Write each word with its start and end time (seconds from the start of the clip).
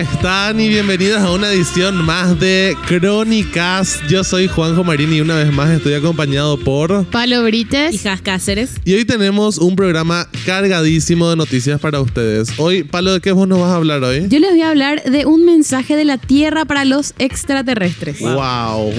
hola, 0.00 0.08
¿cómo 0.08 0.18
están? 0.18 0.60
Y 0.60 0.68
bienvenidos 0.68 1.20
a 1.20 1.32
una 1.32 1.52
edición 1.52 1.96
más 2.04 2.38
de 2.38 2.76
Crónicas. 2.86 4.00
Yo 4.08 4.24
soy 4.24 4.46
Juanjo 4.48 4.84
Marín 4.84 5.12
y 5.12 5.20
una 5.20 5.36
vez 5.36 5.52
más 5.52 5.70
estoy 5.70 5.94
acompañado 5.94 6.58
por 6.58 7.04
Palo 7.06 7.42
Brites. 7.42 7.94
Hijas 7.94 8.20
Cáceres. 8.22 8.72
Y 8.84 8.94
hoy 8.94 9.04
tenemos 9.04 9.58
un 9.58 9.76
programa 9.76 10.28
cargadísimo 10.46 11.28
de 11.28 11.36
noticias 11.36 11.80
para 11.80 12.00
ustedes. 12.00 12.52
Hoy, 12.58 12.84
Palo, 12.84 13.14
¿de 13.14 13.20
qué 13.20 13.32
vos 13.32 13.46
nos 13.46 13.60
vas 13.60 13.70
a 13.70 13.76
hablar 13.76 14.02
hoy? 14.02 14.26
Yo 14.28 14.38
les 14.38 14.50
voy 14.50 14.62
a 14.62 14.70
hablar 14.70 15.02
de 15.04 15.26
un 15.26 15.44
mensaje 15.44 15.96
de 15.96 16.04
la 16.04 16.18
Tierra 16.18 16.64
para 16.64 16.84
los 16.84 17.14
extraterrestres. 17.18 18.20
Wow. 18.20 18.92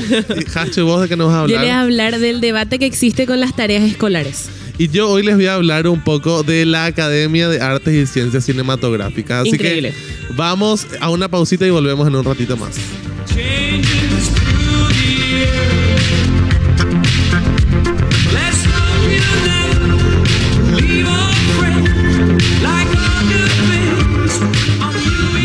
Hacho, 0.56 0.86
¿vos 0.86 1.02
de 1.02 1.09
qué 1.09 1.18
nos 1.18 1.28
vas 1.28 1.36
a 1.36 1.42
hablar? 1.42 1.56
Yo 1.56 1.62
les 1.62 1.70
voy 1.70 1.78
a 1.78 1.81
hablar 1.81 2.20
del 2.20 2.42
debate 2.42 2.80
que 2.80 2.86
existe 2.86 3.26
con 3.26 3.40
las 3.40 3.56
tareas 3.56 3.84
escolares. 3.84 4.50
Y 4.81 4.88
yo 4.88 5.12
hoy 5.12 5.21
les 5.21 5.35
voy 5.35 5.45
a 5.45 5.53
hablar 5.53 5.88
un 5.88 6.03
poco 6.03 6.41
de 6.41 6.66
la 6.66 6.85
Academia 6.85 7.48
de 7.48 7.62
Artes 7.62 7.94
y 7.94 8.12
Ciencias 8.12 8.45
Cinematográficas. 8.45 9.41
Así 9.41 9.52
Increíble. 9.52 9.91
que 9.91 10.34
vamos 10.34 10.88
a 10.99 11.12
una 11.12 11.27
pausita 11.27 11.67
y 11.67 11.70
volvemos 11.70 12.08
en 12.08 12.16
un 12.16 12.23
ratito 12.26 12.58
más. 12.58 12.80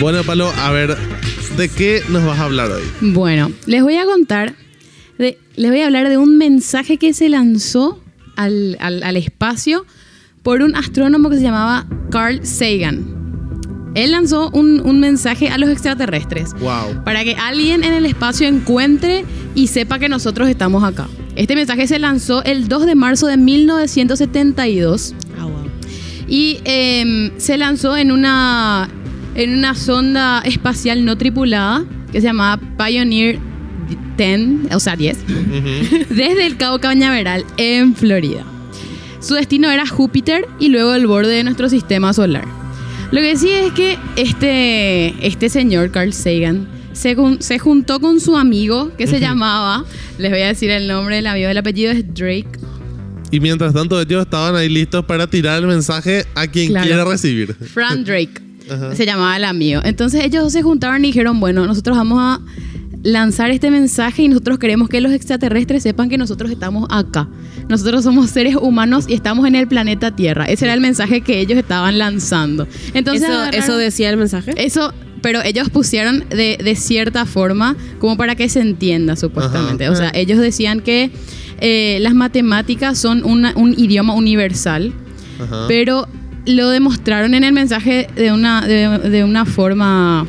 Bueno, 0.01 0.23
Palo, 0.25 0.49
a 0.57 0.71
ver, 0.71 0.97
¿de 1.57 1.69
qué 1.69 2.03
nos 2.11 2.25
vas 2.25 2.39
a 2.39 2.45
hablar 2.45 2.71
hoy? 2.71 2.83
Bueno, 3.01 3.51
les 3.67 3.83
voy 3.83 3.97
a 3.97 4.05
contar, 4.05 4.55
de- 5.19 5.39
les 5.57 5.71
voy 5.71 5.81
a 5.81 5.87
hablar 5.87 6.09
de 6.09 6.19
un 6.19 6.37
mensaje 6.39 6.99
que 6.99 7.13
se 7.15 7.29
lanzó 7.29 8.01
al, 8.37 8.77
al- 8.81 9.03
al 9.03 9.17
espacio 9.17 9.85
por 10.43 10.63
un 10.63 10.77
astrónomo 10.77 11.29
que 11.31 11.37
se 11.37 11.43
llamaba 11.43 11.87
Carl 12.11 12.45
Sagan. 12.47 13.15
Él 13.95 14.11
lanzó 14.13 14.51
un, 14.51 14.81
un 14.85 15.01
mensaje 15.01 15.49
a 15.49 15.57
los 15.59 15.71
extraterrestres. 15.71 16.53
Wow. 16.61 17.03
para 17.05 17.25
que 17.25 17.35
alguien 17.35 17.83
en 17.83 17.95
el 17.95 18.05
espacio 18.07 18.47
encuentre 18.47 19.25
y 19.55 19.69
sepa 19.69 19.99
que 19.99 20.09
nosotros 20.11 20.49
estamos 20.51 20.85
acá. 20.85 21.09
Este 21.35 21.55
mensaje 21.57 21.87
se 21.87 21.99
lanzó 21.99 22.45
el 22.45 22.69
2 22.69 22.87
de 22.87 22.95
marzo 22.95 23.27
de 23.27 23.37
1972 23.39 25.15
Ah, 25.39 25.45
wow. 25.45 25.65
y 26.29 26.59
em, 26.65 27.31
se 27.39 27.57
lanzó 27.59 27.97
en 27.97 28.13
una, 28.13 28.89
en 29.35 29.55
una 29.57 29.75
sonda 29.75 30.41
espacial 30.45 31.05
no 31.05 31.17
tripulada 31.17 31.85
que 32.13 32.21
se 32.21 32.27
llamaba 32.27 32.61
Pioneer 32.79 33.39
10, 34.17 34.73
o 34.75 34.81
sea 34.81 34.97
10, 34.97 35.19
desde 36.09 36.47
el 36.47 36.57
Cabo 36.57 36.79
Cañaveral 36.79 37.45
en 37.57 37.95
Florida. 37.95 38.45
Su 39.21 39.35
destino 39.35 39.71
era 39.71 39.87
Júpiter 39.87 40.47
y 40.59 40.69
luego 40.69 40.95
el 40.95 41.07
borde 41.07 41.33
de 41.35 41.45
nuestro 41.45 41.69
sistema 41.69 42.13
solar. 42.13 42.45
Lo 43.11 43.21
que 43.21 43.37
sí 43.37 43.51
es 43.51 43.73
que 43.73 43.99
este, 44.17 45.15
este 45.27 45.49
señor, 45.49 45.91
Carl 45.91 46.13
Sagan, 46.13 46.69
se, 46.93 47.17
se 47.41 47.59
juntó 47.59 48.01
con 48.01 48.21
su 48.21 48.37
amigo 48.37 48.91
que 48.97 49.07
se 49.07 49.21
llamaba, 49.21 49.85
les 50.19 50.31
voy 50.31 50.41
a 50.41 50.47
decir 50.49 50.71
el 50.71 50.87
nombre 50.89 51.17
del 51.17 51.27
amigo, 51.27 51.49
el 51.49 51.59
apellido 51.59 51.93
es 51.93 52.05
Drake. 52.15 52.49
Y 53.31 53.41
mientras 53.41 53.75
tanto 53.75 54.01
ellos 54.01 54.23
estaban 54.25 54.55
ahí 54.55 54.69
listos 54.69 55.05
para 55.05 55.27
tirar 55.27 55.61
el 55.61 55.67
mensaje 55.67 56.25
a 56.35 56.47
quien 56.47 56.69
Claro. 56.69 56.87
quiera 56.87 57.05
recibir. 57.05 57.55
Fran 57.55 58.05
Drake. 58.05 58.41
Ajá. 58.71 58.95
Se 58.97 59.05
llamaba 59.07 59.37
el 59.37 59.45
amigo. 59.45 59.81
Entonces 59.85 60.25
ellos 60.25 60.53
se 60.53 60.63
juntaron 60.63 61.05
y 61.05 61.09
dijeron, 61.09 61.39
bueno, 61.41 61.67
nosotros 61.67 61.97
vamos 61.97 62.19
a 62.21 62.41
lanzar 63.07 63.51
este 63.53 63.71
mensaje 63.71 64.23
y 64.25 64.29
nosotros 64.29 64.59
queremos 64.59 64.89
que 64.89 65.01
los 65.01 65.13
extraterrestres 65.13 65.83
sepan 65.85 66.09
que 66.09 66.19
nosotros 66.19 66.51
estamos 66.51 66.87
acá. 66.91 67.29
Nosotros 67.69 68.03
somos 68.03 68.31
seres 68.31 68.57
humanos 68.57 69.05
y 69.09 69.15
estamos 69.15 69.47
en 69.47 69.55
el 69.55 69.69
planeta 69.69 70.11
Tierra. 70.17 70.45
Ese 70.47 70.65
era 70.65 70.75
el 70.75 70.81
mensaje 70.81 71.21
que 71.21 71.39
ellos 71.41 71.57
estaban 71.57 71.99
lanzando. 71.99 72.67
Entonces 72.95 73.23
¿Eso, 73.29 73.33
agarraron- 73.33 73.55
¿Eso 73.63 73.77
decía 73.77 74.11
el 74.11 74.17
mensaje? 74.17 74.53
Eso, 74.57 74.93
pero 75.23 75.41
ellos 75.43 75.71
pusieron 75.71 76.25
de, 76.31 76.59
de 76.63 76.75
cierta 76.75 77.27
forma 77.27 77.77
como 78.01 78.17
para 78.17 78.35
que 78.35 78.49
se 78.49 78.61
entienda 78.61 79.15
supuestamente. 79.15 79.85
Ajá. 79.85 79.93
O 79.93 79.97
sea, 79.97 80.11
ellos 80.13 80.39
decían 80.41 80.81
que 80.81 81.11
eh, 81.61 81.99
las 82.01 82.15
matemáticas 82.15 82.99
son 82.99 83.25
una- 83.25 83.53
un 83.57 83.73
idioma 83.79 84.15
universal, 84.15 84.93
Ajá. 85.41 85.67
pero 85.69 86.09
lo 86.45 86.71
demostraron 86.71 87.35
en 87.35 87.45
el 87.45 87.53
mensaje 87.53 88.09
de 88.17 88.33
una, 88.33 88.67
de, 88.67 88.99
de 88.99 89.23
una 89.25 89.45
forma 89.45 90.27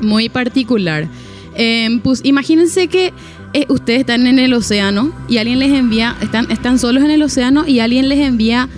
muy 0.00 0.28
particular. 0.28 1.06
Eh, 1.54 2.00
pues 2.02 2.20
imagínense 2.24 2.88
que 2.88 3.12
eh, 3.52 3.66
ustedes 3.68 4.00
están 4.00 4.26
en 4.26 4.38
el 4.38 4.52
océano 4.54 5.12
y 5.28 5.38
alguien 5.38 5.58
les 5.58 5.72
envía, 5.72 6.16
están, 6.20 6.50
están 6.50 6.78
solos 6.78 7.02
en 7.02 7.10
el 7.10 7.22
océano 7.22 7.66
y 7.66 7.80
alguien 7.80 8.08
les 8.08 8.18
envía 8.20 8.68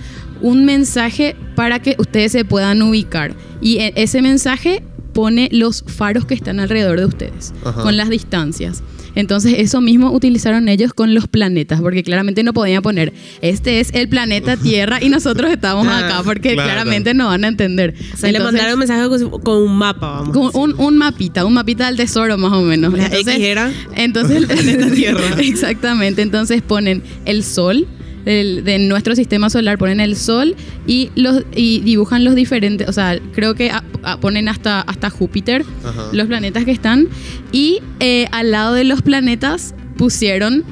un 0.41 0.65
mensaje 0.65 1.35
para 1.55 1.79
que 1.79 1.95
ustedes 1.99 2.31
se 2.31 2.45
puedan 2.45 2.81
ubicar. 2.81 3.35
Y 3.61 3.77
e- 3.77 3.93
ese 3.95 4.21
mensaje 4.21 4.83
pone 5.13 5.47
los 5.51 5.83
faros 5.87 6.25
que 6.25 6.33
están 6.33 6.59
alrededor 6.59 6.99
de 6.99 7.05
ustedes, 7.05 7.53
Ajá. 7.63 7.83
con 7.83 7.95
las 7.97 8.09
distancias. 8.09 8.81
Entonces 9.15 9.55
eso 9.57 9.81
mismo 9.81 10.11
utilizaron 10.11 10.67
ellos 10.69 10.93
con 10.93 11.13
los 11.13 11.27
planetas, 11.27 11.81
porque 11.81 12.03
claramente 12.03 12.43
no 12.43 12.53
podían 12.53 12.81
poner, 12.81 13.13
este 13.41 13.79
es 13.79 13.91
el 13.93 14.09
planeta 14.09 14.57
Tierra 14.57 14.99
y 15.03 15.09
nosotros 15.09 15.51
estamos 15.51 15.87
Ah, 15.87 15.99
acá, 16.05 16.21
porque 16.23 16.53
claro. 16.53 16.69
claramente 16.69 17.13
no 17.13 17.27
van 17.27 17.43
a 17.43 17.47
entender. 17.47 17.93
O 18.13 18.17
sea, 18.17 18.31
le 18.31 18.39
mandaron 18.39 18.73
un 18.73 18.79
mensaje 18.79 19.07
con, 19.09 19.41
con 19.41 19.61
un 19.61 19.75
mapa, 19.77 20.21
vamos. 20.21 20.29
con 20.51 20.61
un, 20.61 20.79
un 20.79 20.97
mapita, 20.97 21.45
un 21.45 21.53
mapita 21.53 21.87
del 21.87 21.97
tesoro 21.97 22.37
más 22.37 22.53
o 22.53 22.61
menos. 22.61 22.93
La 22.93 23.07
X 23.07 23.27
era 23.27 23.71
entonces 23.95 24.45
planeta 24.47 24.89
Tierra. 24.91 25.21
Exactamente, 25.39 26.21
entonces 26.21 26.61
ponen 26.61 27.03
el 27.25 27.43
sol 27.43 27.87
de 28.25 28.77
nuestro 28.79 29.15
sistema 29.15 29.49
solar, 29.49 29.77
ponen 29.77 29.99
el 29.99 30.15
sol 30.15 30.55
y 30.87 31.09
los 31.15 31.43
y 31.55 31.79
dibujan 31.81 32.23
los 32.23 32.35
diferentes, 32.35 32.87
o 32.87 32.93
sea, 32.93 33.19
creo 33.33 33.53
que 33.55 33.69
a- 33.71 33.83
a- 34.03 34.17
ponen 34.19 34.47
hasta 34.47 34.81
hasta 34.81 35.09
Júpiter, 35.09 35.65
Ajá. 35.83 36.03
los 36.13 36.27
planetas 36.27 36.63
que 36.65 36.71
están 36.71 37.07
y 37.51 37.79
eh, 37.99 38.27
al 38.31 38.51
lado 38.51 38.73
de 38.75 38.83
los 38.85 39.01
planetas 39.01 39.75
pusieron 39.97 40.63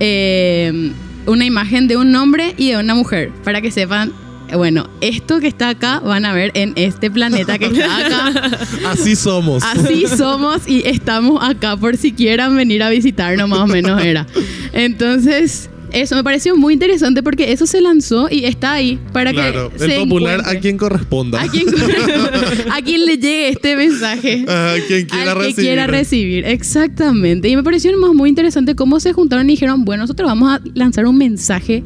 eh, 0.00 0.92
una 1.26 1.44
imagen 1.44 1.88
de 1.88 1.96
un 1.96 2.14
hombre 2.14 2.54
y 2.56 2.70
de 2.70 2.76
una 2.78 2.94
mujer 2.94 3.30
para 3.44 3.60
que 3.60 3.70
sepan 3.70 4.12
bueno, 4.54 4.88
esto 5.00 5.40
que 5.40 5.48
está 5.48 5.70
acá 5.70 5.98
van 5.98 6.24
a 6.24 6.32
ver 6.32 6.52
en 6.54 6.72
este 6.76 7.10
planeta 7.10 7.58
que 7.58 7.64
está 7.66 8.06
acá. 8.06 8.58
Así 8.86 9.16
somos. 9.16 9.64
Así 9.64 10.04
somos 10.06 10.68
y 10.68 10.86
estamos 10.86 11.42
acá 11.42 11.76
por 11.76 11.96
si 11.96 12.12
quieran 12.12 12.54
venir 12.54 12.84
a 12.84 12.88
visitarnos, 12.88 13.48
más 13.48 13.58
o 13.58 13.66
menos 13.66 14.00
era. 14.04 14.24
Entonces, 14.72 15.68
eso 16.00 16.14
me 16.14 16.22
pareció 16.24 16.56
muy 16.56 16.74
interesante 16.74 17.22
porque 17.22 17.52
eso 17.52 17.66
se 17.66 17.80
lanzó 17.80 18.28
y 18.30 18.44
está 18.44 18.72
ahí 18.72 18.98
para 19.12 19.32
claro, 19.32 19.70
que 19.70 19.84
el 19.84 19.90
se 19.90 19.98
popular 19.98 20.34
encuentre. 20.40 20.58
a 20.58 20.60
quien 20.60 20.76
corresponda. 20.76 21.42
a 21.42 21.48
quien, 21.48 21.66
a 22.72 22.82
quien 22.82 23.06
le 23.06 23.16
llegue 23.16 23.48
este 23.48 23.76
mensaje. 23.76 24.44
A 24.48 24.76
quien 24.86 25.06
quiera 25.06 25.32
al 25.32 25.38
que 25.38 25.44
recibir. 25.44 25.66
quiera 25.66 25.86
recibir, 25.86 26.44
exactamente. 26.46 27.48
Y 27.48 27.56
me 27.56 27.62
pareció 27.62 27.96
más 27.98 28.14
muy 28.14 28.28
interesante 28.28 28.74
cómo 28.74 29.00
se 29.00 29.12
juntaron 29.12 29.48
y 29.48 29.52
dijeron, 29.54 29.84
bueno, 29.84 30.02
nosotros 30.02 30.28
vamos 30.28 30.52
a 30.52 30.60
lanzar 30.74 31.06
un 31.06 31.16
mensaje 31.16 31.82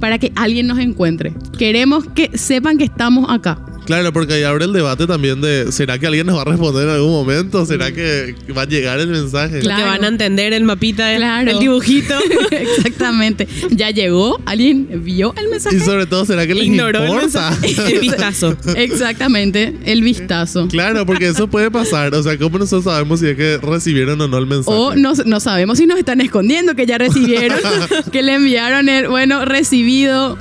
para 0.00 0.18
que 0.18 0.32
alguien 0.36 0.66
nos 0.66 0.78
encuentre. 0.78 1.32
Queremos 1.58 2.04
que 2.14 2.30
sepan 2.36 2.76
que 2.78 2.84
estamos 2.84 3.26
acá. 3.30 3.64
Claro, 3.86 4.12
porque 4.12 4.34
ahí 4.34 4.42
abre 4.42 4.64
el 4.64 4.72
debate 4.72 5.06
también 5.06 5.40
de 5.40 5.70
¿será 5.72 5.98
que 5.98 6.06
alguien 6.06 6.26
nos 6.26 6.36
va 6.36 6.42
a 6.42 6.44
responder 6.46 6.84
en 6.84 6.94
algún 6.94 7.10
momento? 7.12 7.64
¿Será 7.66 7.92
que 7.92 8.34
va 8.56 8.62
a 8.62 8.66
llegar 8.66 8.98
el 9.00 9.08
mensaje? 9.08 9.60
Claro. 9.60 9.82
Que 9.82 9.88
van 9.88 10.04
a 10.04 10.08
entender 10.08 10.52
el 10.52 10.64
mapita, 10.64 11.12
el, 11.12 11.18
Claro. 11.18 11.50
el 11.50 11.58
dibujito. 11.58 12.14
Exactamente. 12.50 13.46
¿Ya 13.70 13.90
llegó? 13.90 14.40
¿Alguien 14.46 15.02
vio 15.04 15.34
el 15.36 15.48
mensaje? 15.48 15.76
Y 15.76 15.80
sobre 15.80 16.06
todo, 16.06 16.24
¿será 16.24 16.46
que 16.46 16.54
les 16.54 16.64
Ignoró 16.64 16.98
el 17.00 17.08
importa? 17.10 17.50
mensaje. 17.50 17.74
El 17.94 18.00
vistazo. 18.00 18.56
Exactamente, 18.76 19.74
el 19.84 20.02
vistazo. 20.02 20.68
claro, 20.68 21.04
porque 21.06 21.28
eso 21.28 21.46
puede 21.48 21.70
pasar. 21.70 22.14
O 22.14 22.22
sea, 22.22 22.38
¿cómo 22.38 22.58
nosotros 22.58 22.84
sabemos 22.84 23.20
si 23.20 23.28
es 23.28 23.36
que 23.36 23.58
recibieron 23.58 24.20
o 24.20 24.28
no 24.28 24.38
el 24.38 24.46
mensaje? 24.46 24.76
O 24.76 24.94
no, 24.94 25.12
no 25.26 25.40
sabemos 25.40 25.78
si 25.78 25.86
nos 25.86 25.98
están 25.98 26.20
escondiendo 26.20 26.74
que 26.74 26.86
ya 26.86 26.98
recibieron, 26.98 27.58
que 28.12 28.22
le 28.22 28.34
enviaron 28.34 28.88
el, 28.88 29.08
bueno, 29.08 29.44
recibido. 29.44 30.38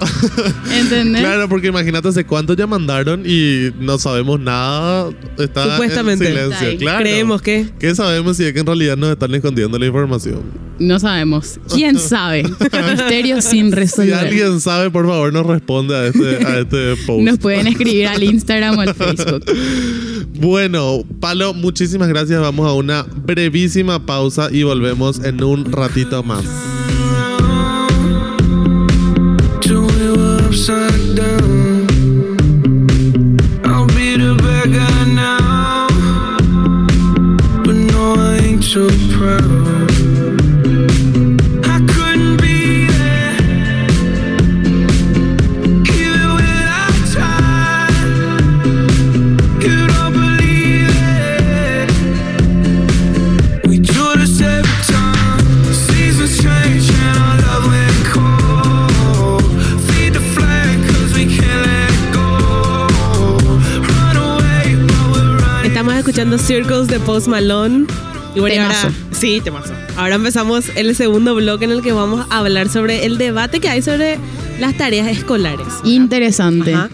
¿Entendés? 0.71 1.21
Claro, 1.21 1.49
porque 1.49 1.67
imagínate 1.67 2.07
hace 2.07 2.25
cuánto 2.25 2.53
ya 2.53 2.67
mandaron 2.67 3.23
y 3.25 3.32
no 3.79 3.97
sabemos 3.97 4.39
nada. 4.39 5.09
Está 5.37 5.71
Supuestamente. 5.71 6.25
en 6.25 6.31
silencio. 6.33 6.53
Está 6.55 6.65
ahí. 6.65 6.77
Claro. 6.77 6.99
Creemos 6.99 7.41
que. 7.41 7.67
¿Qué 7.79 7.95
sabemos 7.95 8.37
si 8.37 8.43
es 8.45 8.53
que 8.53 8.59
en 8.59 8.65
realidad 8.65 8.97
nos 8.97 9.11
están 9.11 9.33
escondiendo 9.35 9.77
la 9.79 9.85
información? 9.85 10.41
No 10.79 10.99
sabemos. 10.99 11.59
¿Quién 11.73 11.97
sabe? 11.99 12.43
Misterio 12.91 13.41
sin 13.41 13.69
Si 13.69 13.75
resolver. 13.75 14.13
alguien 14.15 14.59
sabe, 14.59 14.89
por 14.89 15.07
favor, 15.07 15.31
nos 15.31 15.45
responde 15.45 15.95
a 15.95 16.07
este, 16.07 16.45
a 16.45 16.59
este 16.59 16.95
post. 17.05 17.21
Nos 17.21 17.37
pueden 17.39 17.67
escribir 17.67 18.07
al 18.07 18.23
Instagram 18.23 18.77
o 18.77 18.81
al 18.81 18.93
Facebook. 18.93 19.43
Bueno, 20.35 21.03
Palo, 21.19 21.53
muchísimas 21.53 22.09
gracias. 22.09 22.41
Vamos 22.41 22.67
a 22.67 22.73
una 22.73 23.03
brevísima 23.03 24.03
pausa 24.05 24.49
y 24.51 24.63
volvemos 24.63 25.23
en 25.23 25.43
un 25.43 25.71
ratito 25.71 26.23
más. 26.23 26.43
I 34.63 34.67
got 34.67 35.07
now, 35.09 35.87
but 37.65 37.75
no, 37.75 38.15
I 38.17 38.37
ain't 38.37 38.63
too. 38.63 39.12
Circles 66.53 66.87
de 66.87 66.99
Post 66.99 67.27
Malone. 67.27 67.87
Y 68.35 68.39
bueno, 68.39 68.53
y 68.55 68.59
ahora, 68.59 68.79
Temazo. 68.79 68.95
sí, 69.11 69.41
temazo. 69.43 69.73
Ahora 69.97 70.13
empezamos 70.13 70.65
el 70.75 70.95
segundo 70.95 71.33
bloque 71.33 71.65
en 71.65 71.71
el 71.71 71.81
que 71.81 71.93
vamos 71.93 72.27
a 72.29 72.37
hablar 72.37 72.69
sobre 72.69 73.05
el 73.05 73.17
debate 73.17 73.59
que 73.59 73.69
hay 73.69 73.81
sobre 73.81 74.19
las 74.59 74.77
tareas 74.77 75.07
escolares. 75.07 75.65
Interesante. 75.83 76.75
Ajá. 76.75 76.91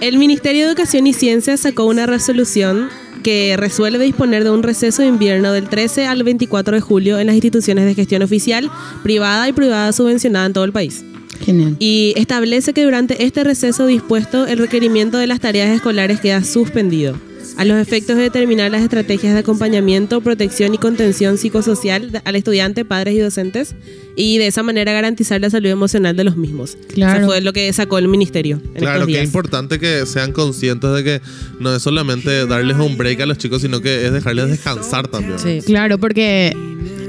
El 0.00 0.18
Ministerio 0.18 0.62
de 0.62 0.68
Educación 0.68 1.08
y 1.08 1.14
Ciencia 1.14 1.56
sacó 1.56 1.86
una 1.86 2.06
resolución 2.06 2.90
que 3.24 3.56
resuelve 3.56 4.04
disponer 4.04 4.44
de 4.44 4.50
un 4.50 4.62
receso 4.62 5.02
de 5.02 5.08
invierno 5.08 5.52
del 5.52 5.68
13 5.68 6.06
al 6.06 6.22
24 6.22 6.76
de 6.76 6.80
julio 6.80 7.18
en 7.18 7.26
las 7.26 7.34
instituciones 7.34 7.86
de 7.86 7.96
gestión 7.96 8.22
oficial, 8.22 8.70
privada 9.02 9.48
y 9.48 9.52
privada 9.52 9.92
subvencionada 9.92 10.46
en 10.46 10.52
todo 10.52 10.62
el 10.62 10.72
país. 10.72 11.04
Genial. 11.44 11.74
Y 11.80 12.14
establece 12.14 12.72
que 12.72 12.84
durante 12.84 13.24
este 13.24 13.42
receso 13.42 13.84
dispuesto 13.86 14.46
el 14.46 14.58
requerimiento 14.58 15.18
de 15.18 15.26
las 15.26 15.40
tareas 15.40 15.70
escolares 15.70 16.20
queda 16.20 16.44
suspendido 16.44 17.16
a 17.56 17.64
los 17.64 17.78
efectos 17.78 18.16
de 18.16 18.22
determinar 18.22 18.70
las 18.70 18.82
estrategias 18.82 19.34
de 19.34 19.40
acompañamiento, 19.40 20.20
protección 20.20 20.74
y 20.74 20.78
contención 20.78 21.38
psicosocial 21.38 22.22
al 22.24 22.36
estudiante, 22.36 22.84
padres 22.84 23.14
y 23.14 23.18
docentes 23.18 23.74
y 24.16 24.38
de 24.38 24.46
esa 24.46 24.62
manera 24.62 24.92
garantizar 24.92 25.40
la 25.40 25.50
salud 25.50 25.70
emocional 25.70 26.16
de 26.16 26.24
los 26.24 26.36
mismos. 26.36 26.76
Claro. 26.92 27.20
Eso 27.20 27.26
fue 27.26 27.40
lo 27.40 27.52
que 27.52 27.72
sacó 27.72 27.98
el 27.98 28.08
ministerio. 28.08 28.60
En 28.74 28.82
Claro, 28.82 29.06
que 29.06 29.20
es 29.20 29.24
importante 29.24 29.78
que 29.78 30.06
sean 30.06 30.32
conscientes 30.32 30.92
de 30.92 31.04
que 31.04 31.20
no 31.60 31.74
es 31.74 31.82
solamente 31.82 32.46
darles 32.46 32.76
un 32.78 32.96
break 32.96 33.20
a 33.20 33.26
los 33.26 33.38
chicos, 33.38 33.62
sino 33.62 33.80
que 33.80 34.06
es 34.06 34.12
dejarles 34.12 34.48
descansar 34.48 35.08
también. 35.08 35.38
Sí. 35.38 35.60
Claro, 35.64 35.98
porque, 35.98 36.52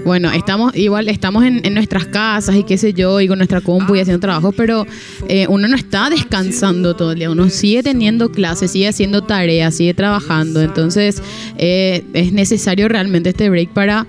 bueno, 0.06 0.32
estamos 0.32 0.76
igual, 0.76 1.08
estamos 1.10 1.44
en, 1.44 1.66
en 1.66 1.74
nuestras 1.74 2.06
casas 2.08 2.56
y 2.56 2.64
qué 2.64 2.78
sé 2.78 2.94
yo, 2.94 3.20
y 3.22 3.28
con 3.28 3.38
nuestra 3.38 3.62
compu 3.62 3.96
y 3.96 4.00
haciendo 4.00 4.20
trabajos, 4.20 4.54
pero 4.56 4.86
eh, 5.28 5.48
uno 5.48 5.68
no 5.68 5.76
está 5.76 6.10
descansando 6.10 6.96
todo 6.96 7.14
el 7.14 7.20
día, 7.20 7.30
uno 7.32 7.50
sigue 7.50 7.84
teniendo 7.84 8.32
clases, 8.32 8.72
sigue 8.72 8.88
haciendo 8.88 9.22
tareas, 9.24 9.76
sigue 9.76 9.94
trabajando, 9.94 10.62
entonces 10.62 11.22
eh, 11.58 12.04
es 12.14 12.34
necesario 12.34 12.88
realmente 12.88 13.30
este 13.30 13.50
break 13.50 13.70
para 13.70 14.08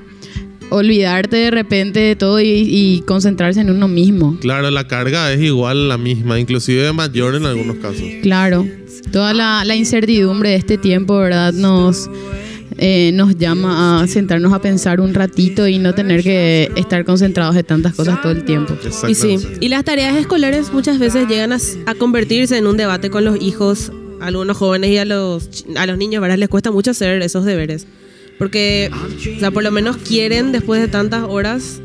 olvidarte 0.71 1.37
de 1.37 1.51
repente 1.51 2.01
de 2.01 2.17
todo 2.17 2.41
y, 2.41 2.47
y 2.47 3.03
concentrarse 3.07 3.61
en 3.61 3.71
uno 3.71 3.87
mismo. 3.87 4.37
Claro, 4.41 4.71
la 4.71 4.89
carga 4.89 5.33
es 5.33 5.41
igual 5.41 5.89
la 5.89 5.99
misma, 5.99 6.41
inclusive 6.41 6.93
mayor 6.93 7.35
en 7.35 7.47
algunos 7.47 7.77
casos. 7.77 8.03
Claro, 8.23 8.67
toda 9.13 9.35
la, 9.35 9.65
la 9.65 9.77
incertidumbre 9.77 10.51
de 10.51 10.57
este 10.57 10.79
tiempo, 10.79 11.19
¿verdad? 11.19 11.53
Nos, 11.53 12.11
eh, 12.79 13.11
nos 13.15 13.37
llama 13.39 14.03
a 14.03 14.07
sentarnos 14.07 14.53
a 14.53 14.61
pensar 14.61 15.01
un 15.01 15.15
ratito 15.15 15.67
y 15.69 15.79
no 15.79 15.95
tener 15.95 16.23
que 16.23 16.71
estar 16.77 17.05
concentrados 17.05 17.55
de 17.55 17.63
tantas 17.63 17.95
cosas 17.95 18.21
todo 18.23 18.33
el 18.33 18.45
tiempo. 18.45 18.77
Y 19.09 19.15
sí, 19.15 19.37
y 19.61 19.69
las 19.69 19.85
tareas 19.85 20.17
escolares 20.17 20.73
muchas 20.73 20.99
veces 20.99 21.29
llegan 21.29 21.53
a, 21.53 21.59
a 21.87 21.95
convertirse 21.95 22.57
en 22.59 22.67
un 22.67 22.77
debate 22.77 23.11
con 23.11 23.25
los 23.25 23.41
hijos, 23.41 23.93
a 24.21 24.27
algunos 24.27 24.57
jóvenes 24.57 24.91
y 24.91 24.99
a 24.99 25.05
los, 25.05 25.65
a 25.77 25.87
los 25.87 25.99
niños, 25.99 26.21
¿verdad? 26.23 26.39
Les 26.39 26.49
cuesta 26.49 26.71
mucho 26.71 26.91
hacer 26.93 27.23
esos 27.23 27.45
deberes. 27.45 27.87
Porque, 28.39 28.91
o 29.37 29.39
sea, 29.39 29.51
por 29.53 29.63
lo 29.63 29.71
menos 29.71 29.97
quieren 29.99 30.51
después 30.51 30.81
de 30.81 30.89
tantas 30.89 31.23
horas 31.23 31.81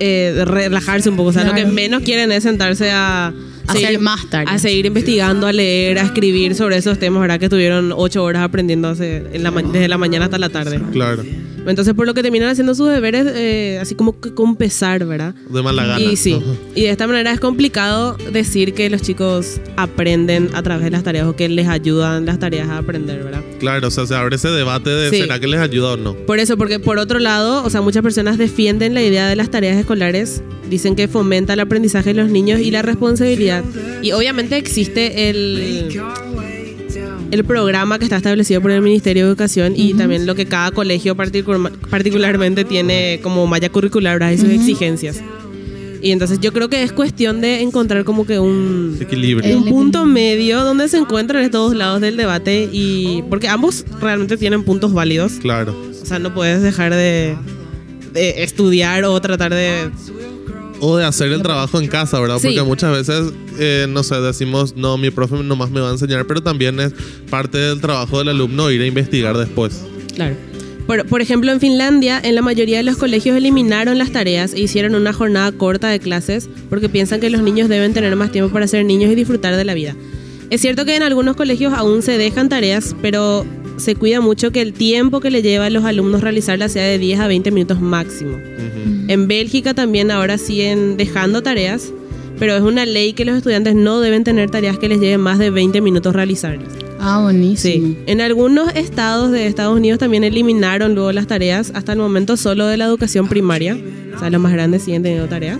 eh, 0.00 0.42
relajarse 0.44 1.08
un 1.08 1.16
poco. 1.16 1.30
O 1.30 1.32
sea, 1.32 1.44
lo 1.44 1.54
que 1.54 1.60
Claro. 1.62 1.74
menos 1.74 2.02
quieren 2.02 2.30
es 2.32 2.42
sentarse 2.42 2.90
a... 2.92 3.32
Hacer 3.66 3.98
más 3.98 4.28
tareas. 4.30 4.54
A 4.54 4.58
seguir 4.58 4.86
investigando, 4.86 5.46
a 5.46 5.52
leer, 5.52 5.98
a 5.98 6.02
escribir 6.02 6.54
sobre 6.54 6.76
esos 6.76 6.98
temas, 6.98 7.20
¿verdad? 7.20 7.38
Que 7.40 7.48
tuvieron 7.48 7.92
ocho 7.96 8.22
horas 8.24 8.42
aprendiendo 8.42 8.88
hace- 8.88 9.24
en 9.32 9.42
la 9.42 9.50
ma- 9.50 9.62
desde 9.62 9.88
la 9.88 9.98
mañana 9.98 10.26
hasta 10.26 10.38
la 10.38 10.48
tarde. 10.50 10.80
Claro, 10.92 11.22
Entonces, 11.66 11.94
por 11.94 12.06
lo 12.06 12.14
que 12.14 12.22
terminan 12.22 12.48
haciendo 12.48 12.74
sus 12.74 12.88
deberes, 12.88 13.26
eh, 13.34 13.78
así 13.80 13.94
como 13.94 14.20
que 14.20 14.34
con 14.34 14.56
pesar, 14.56 15.04
¿verdad? 15.04 15.34
de 15.34 15.62
mala 15.62 15.84
gana. 15.84 16.00
Y 16.00 16.16
sí, 16.16 16.40
y 16.74 16.82
de 16.82 16.90
esta 16.90 17.06
manera 17.06 17.32
es 17.32 17.40
complicado 17.40 18.16
decir 18.32 18.74
que 18.74 18.90
los 18.90 19.02
chicos 19.02 19.60
aprenden 19.76 20.50
a 20.54 20.62
través 20.62 20.84
de 20.84 20.90
las 20.90 21.02
tareas 21.02 21.26
o 21.26 21.36
que 21.36 21.48
les 21.48 21.68
ayudan 21.68 22.26
las 22.26 22.38
tareas 22.38 22.68
a 22.68 22.78
aprender, 22.78 23.22
¿verdad? 23.22 23.42
Claro, 23.58 23.88
o 23.88 23.90
sea, 23.90 24.06
se 24.06 24.14
abre 24.14 24.36
ese 24.36 24.48
debate 24.48 24.90
de 24.90 25.10
Sí. 25.10 25.20
¿será 25.20 25.38
que 25.38 25.46
les 25.46 25.60
ayuda 25.60 25.92
o 25.92 25.96
no? 25.96 26.14
Por 26.14 26.38
eso, 26.38 26.56
porque 26.56 26.78
por 26.78 26.98
otro 26.98 27.18
lado, 27.18 27.64
o 27.64 27.70
sea, 27.70 27.80
muchas 27.80 28.02
personas 28.02 28.38
defienden 28.38 28.94
la 28.94 29.02
idea 29.02 29.28
de 29.28 29.36
las 29.36 29.50
tareas 29.50 29.76
escolares, 29.76 30.42
dicen 30.68 30.96
que 30.96 31.08
fomenta 31.08 31.52
el 31.52 31.60
aprendizaje 31.60 32.14
de 32.14 32.22
los 32.22 32.30
niños 32.30 32.60
y 32.60 32.70
la 32.70 32.82
responsabilidad. 32.82 33.64
Y 34.02 34.12
obviamente 34.12 34.56
existe 34.56 35.30
el, 35.30 35.88
el 37.34 37.44
programa 37.44 37.98
que 37.98 38.04
está 38.04 38.16
establecido 38.16 38.60
por 38.62 38.70
el 38.70 38.80
Ministerio 38.80 39.24
de 39.24 39.28
Educación 39.30 39.74
y 39.76 39.94
también 39.94 40.24
lo 40.24 40.34
que 40.34 40.46
cada 40.46 40.70
colegio 40.70 41.16
particu- 41.16 41.70
particularmente 41.90 42.64
tiene 42.64 43.18
como 43.22 43.46
malla 43.46 43.68
curricular 43.68 44.18
¿verdad? 44.18 44.32
y 44.32 44.38
sus 44.38 44.50
exigencias. 44.50 45.20
Y 46.00 46.12
entonces 46.12 46.38
yo 46.40 46.52
creo 46.52 46.68
que 46.68 46.82
es 46.82 46.92
cuestión 46.92 47.40
de 47.40 47.62
encontrar 47.62 48.04
como 48.04 48.26
que 48.26 48.38
un, 48.38 48.96
Equilibrio. 49.00 49.56
un 49.56 49.64
punto 49.64 50.04
medio 50.04 50.62
donde 50.62 50.86
se 50.88 50.98
encuentran 50.98 51.42
estos 51.42 51.70
dos 51.70 51.76
lados 51.76 52.00
del 52.02 52.16
debate 52.16 52.68
y 52.70 53.22
porque 53.30 53.48
ambos 53.48 53.84
realmente 54.00 54.36
tienen 54.36 54.62
puntos 54.64 54.92
válidos. 54.92 55.32
Claro. 55.40 55.74
O 56.02 56.06
sea, 56.06 56.18
no 56.18 56.34
puedes 56.34 56.62
dejar 56.62 56.92
de, 56.94 57.34
de 58.12 58.42
estudiar 58.44 59.04
o 59.04 59.18
tratar 59.20 59.54
de... 59.54 59.90
O 60.80 60.96
de 60.96 61.04
hacer 61.04 61.32
el 61.32 61.42
trabajo 61.42 61.80
en 61.80 61.88
casa, 61.88 62.20
¿verdad? 62.20 62.38
Sí. 62.38 62.48
Porque 62.48 62.62
muchas 62.62 62.92
veces, 62.92 63.32
eh, 63.58 63.86
no 63.88 64.02
sé, 64.02 64.20
decimos, 64.20 64.76
no, 64.76 64.98
mi 64.98 65.10
profe 65.10 65.36
nomás 65.36 65.70
me 65.70 65.80
va 65.80 65.88
a 65.88 65.92
enseñar, 65.92 66.26
pero 66.26 66.42
también 66.42 66.78
es 66.80 66.92
parte 67.30 67.58
del 67.58 67.80
trabajo 67.80 68.18
del 68.18 68.28
alumno 68.28 68.70
ir 68.70 68.82
a 68.82 68.86
investigar 68.86 69.36
después. 69.36 69.82
Claro. 70.14 70.36
Por, 70.86 71.06
por 71.06 71.22
ejemplo, 71.22 71.50
en 71.50 71.60
Finlandia, 71.60 72.20
en 72.22 72.34
la 72.34 72.42
mayoría 72.42 72.76
de 72.76 72.82
los 72.82 72.96
colegios 72.96 73.36
eliminaron 73.36 73.96
las 73.96 74.12
tareas 74.12 74.52
e 74.52 74.60
hicieron 74.60 74.94
una 74.94 75.14
jornada 75.14 75.50
corta 75.52 75.88
de 75.88 75.98
clases 75.98 76.48
porque 76.68 76.90
piensan 76.90 77.20
que 77.20 77.30
los 77.30 77.40
niños 77.40 77.68
deben 77.70 77.94
tener 77.94 78.14
más 78.16 78.30
tiempo 78.32 78.52
para 78.52 78.66
ser 78.66 78.84
niños 78.84 79.10
y 79.10 79.14
disfrutar 79.14 79.56
de 79.56 79.64
la 79.64 79.72
vida. 79.72 79.96
Es 80.50 80.60
cierto 80.60 80.84
que 80.84 80.94
en 80.94 81.02
algunos 81.02 81.36
colegios 81.36 81.72
aún 81.72 82.02
se 82.02 82.18
dejan 82.18 82.50
tareas, 82.50 82.94
pero 83.00 83.46
se 83.76 83.94
cuida 83.94 84.20
mucho 84.20 84.50
que 84.50 84.60
el 84.62 84.72
tiempo 84.72 85.20
que 85.20 85.30
le 85.30 85.42
lleva 85.42 85.66
a 85.66 85.70
los 85.70 85.84
alumnos 85.84 86.20
realizarlas 86.20 86.72
sea 86.72 86.84
de 86.84 86.98
10 86.98 87.20
a 87.20 87.28
20 87.28 87.50
minutos 87.50 87.80
máximo. 87.80 88.38
En 89.08 89.28
Bélgica 89.28 89.74
también 89.74 90.10
ahora 90.10 90.38
siguen 90.38 90.96
dejando 90.96 91.42
tareas, 91.42 91.92
pero 92.38 92.54
es 92.56 92.62
una 92.62 92.86
ley 92.86 93.12
que 93.12 93.24
los 93.24 93.36
estudiantes 93.36 93.74
no 93.74 94.00
deben 94.00 94.24
tener 94.24 94.50
tareas 94.50 94.78
que 94.78 94.88
les 94.88 95.00
lleven 95.00 95.20
más 95.20 95.38
de 95.38 95.50
20 95.50 95.80
minutos 95.80 96.14
realizarlas. 96.14 96.68
Ah, 97.00 97.20
buenísimo. 97.22 97.88
Sí. 97.88 97.98
En 98.06 98.20
algunos 98.20 98.74
estados 98.74 99.30
de 99.30 99.46
Estados 99.46 99.76
Unidos 99.76 99.98
también 99.98 100.24
eliminaron 100.24 100.94
luego 100.94 101.12
las 101.12 101.26
tareas, 101.26 101.72
hasta 101.74 101.92
el 101.92 101.98
momento 101.98 102.36
solo 102.36 102.66
de 102.66 102.76
la 102.76 102.86
educación 102.86 103.28
primaria. 103.28 103.76
O 104.16 104.18
sea, 104.18 104.30
los 104.30 104.40
más 104.40 104.52
grandes 104.52 104.82
siguen 104.82 105.02
teniendo 105.02 105.28
tareas. 105.28 105.58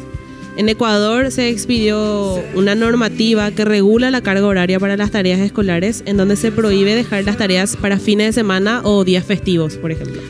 En 0.57 0.69
Ecuador 0.69 1.33
se 1.33 1.49
expidió 1.49 2.41
una 2.55 2.77
normativa 2.77 3.51
que 3.51 3.65
regula 3.65 4.13
la 4.13 4.21
carga 4.21 4.47
horaria 4.47 4.79
para 4.79 4.97
las 4.97 5.11
tareas 5.11 5.41
escolares, 5.41 6.05
en 6.07 6.17
donde 6.17 6.37
se 6.37 6.53
prohíbe 6.53 6.95
dejar 6.95 7.25
las 7.25 7.37
tareas 7.37 7.77
para 7.77 7.99
fines 7.99 8.29
de 8.29 8.33
semana 8.35 8.81
o 8.85 9.05
días 9.05 9.25
festivos, 9.25 9.77
por 9.77 9.91
ejemplo. 9.91 10.21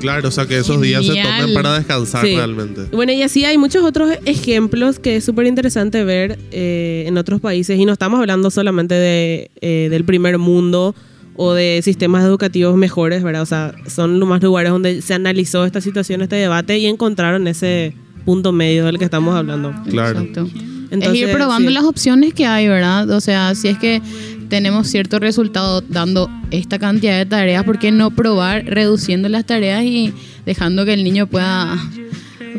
Claro, 0.00 0.28
o 0.28 0.30
sea, 0.30 0.46
que 0.46 0.56
esos 0.56 0.80
días 0.80 1.04
se 1.04 1.12
tomen 1.12 1.52
para 1.52 1.74
descansar 1.74 2.24
Sí. 2.24 2.34
realmente. 2.34 2.84
Bueno, 2.90 3.12
y 3.12 3.20
así 3.20 3.44
hay 3.44 3.58
muchos 3.58 3.84
otros 3.84 4.10
ejemplos 4.24 4.98
que 4.98 5.16
es 5.16 5.24
súper 5.26 5.46
interesante 5.46 6.04
ver 6.04 6.38
eh, 6.52 7.04
en 7.06 7.18
otros 7.18 7.42
países. 7.42 7.78
Y 7.78 7.84
no 7.84 7.92
estamos 7.92 8.18
hablando 8.18 8.50
solamente 8.50 8.94
de, 8.94 9.50
eh, 9.60 9.88
del 9.90 10.04
primer 10.06 10.38
mundo 10.38 10.94
o 11.36 11.52
de 11.52 11.80
sistemas 11.84 12.24
educativos 12.24 12.76
mejores, 12.76 13.22
¿verdad? 13.22 13.42
O 13.42 13.46
sea, 13.46 13.74
son 13.88 14.18
los 14.20 14.26
más 14.26 14.42
lugares 14.42 14.72
donde 14.72 15.02
se 15.02 15.12
analizó 15.12 15.66
esta 15.66 15.82
situación, 15.82 16.22
este 16.22 16.36
debate 16.36 16.78
y 16.78 16.86
encontraron 16.86 17.46
ese 17.46 17.94
punto 18.24 18.52
medio 18.52 18.86
del 18.86 18.98
que 18.98 19.04
estamos 19.04 19.34
hablando. 19.34 19.74
Claro. 19.88 20.20
Exacto. 20.20 20.48
Entonces, 20.90 21.22
es 21.22 21.28
ir 21.28 21.34
probando 21.34 21.68
sí. 21.68 21.74
las 21.74 21.84
opciones 21.84 22.34
que 22.34 22.46
hay, 22.46 22.68
¿verdad? 22.68 23.08
O 23.10 23.20
sea, 23.20 23.54
si 23.54 23.68
es 23.68 23.78
que 23.78 24.02
tenemos 24.48 24.88
cierto 24.88 25.18
resultado 25.18 25.80
dando 25.80 26.28
esta 26.50 26.78
cantidad 26.78 27.16
de 27.16 27.26
tareas, 27.26 27.64
¿por 27.64 27.78
qué 27.78 27.92
no 27.92 28.10
probar 28.10 28.64
reduciendo 28.66 29.28
las 29.28 29.46
tareas 29.46 29.84
y 29.84 30.12
dejando 30.44 30.84
que 30.84 30.94
el 30.94 31.04
niño 31.04 31.28
pueda, 31.28 31.78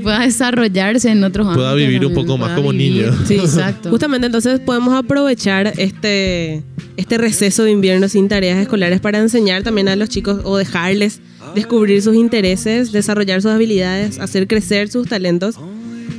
pueda 0.01 0.19
desarrollarse 0.21 1.11
en 1.11 1.23
otros 1.23 1.45
ámbitos? 1.45 1.63
Pueda 1.63 1.75
vivir 1.75 2.05
un 2.05 2.13
poco 2.13 2.37
más 2.37 2.55
como 2.55 2.71
vivir. 2.71 3.07
niño. 3.07 3.25
Sí, 3.25 3.35
exacto. 3.39 3.89
Justamente 3.89 4.27
entonces 4.27 4.61
podemos 4.61 4.93
aprovechar 4.93 5.73
este, 5.77 6.63
este 6.95 7.17
receso 7.17 7.63
de 7.65 7.71
invierno 7.71 8.07
sin 8.07 8.29
tareas 8.29 8.57
escolares 8.59 9.01
para 9.01 9.19
enseñar 9.19 9.61
también 9.63 9.89
a 9.89 9.95
los 9.97 10.07
chicos 10.07 10.39
o 10.45 10.57
dejarles 10.57 11.19
descubrir 11.55 12.01
sus 12.01 12.15
intereses, 12.15 12.91
desarrollar 12.91 13.41
sus 13.41 13.51
habilidades, 13.51 14.19
hacer 14.19 14.47
crecer 14.47 14.89
sus 14.89 15.07
talentos, 15.07 15.55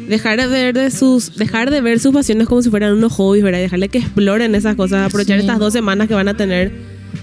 dejar 0.09 0.41
de 0.41 0.47
ver 0.47 0.75
de 0.75 0.91
sus, 0.91 1.37
dejar 1.37 1.71
de 1.71 1.81
ver 1.81 2.01
sus 2.01 2.13
pasiones 2.13 2.49
como 2.49 2.63
si 2.63 2.71
fueran 2.71 2.93
unos 2.95 3.13
hobbies, 3.15 3.43
¿verdad? 3.45 3.61
Dejarle 3.61 3.89
que 3.89 3.99
exploren 3.99 4.55
esas 4.55 4.77
cosas, 4.77 5.07
aprovechar 5.07 5.39
Sí. 5.39 5.47
estas 5.47 5.59
dos 5.59 5.73
semanas 5.73 6.09
que 6.09 6.15
van 6.15 6.29
a 6.29 6.35
tener. 6.37 6.73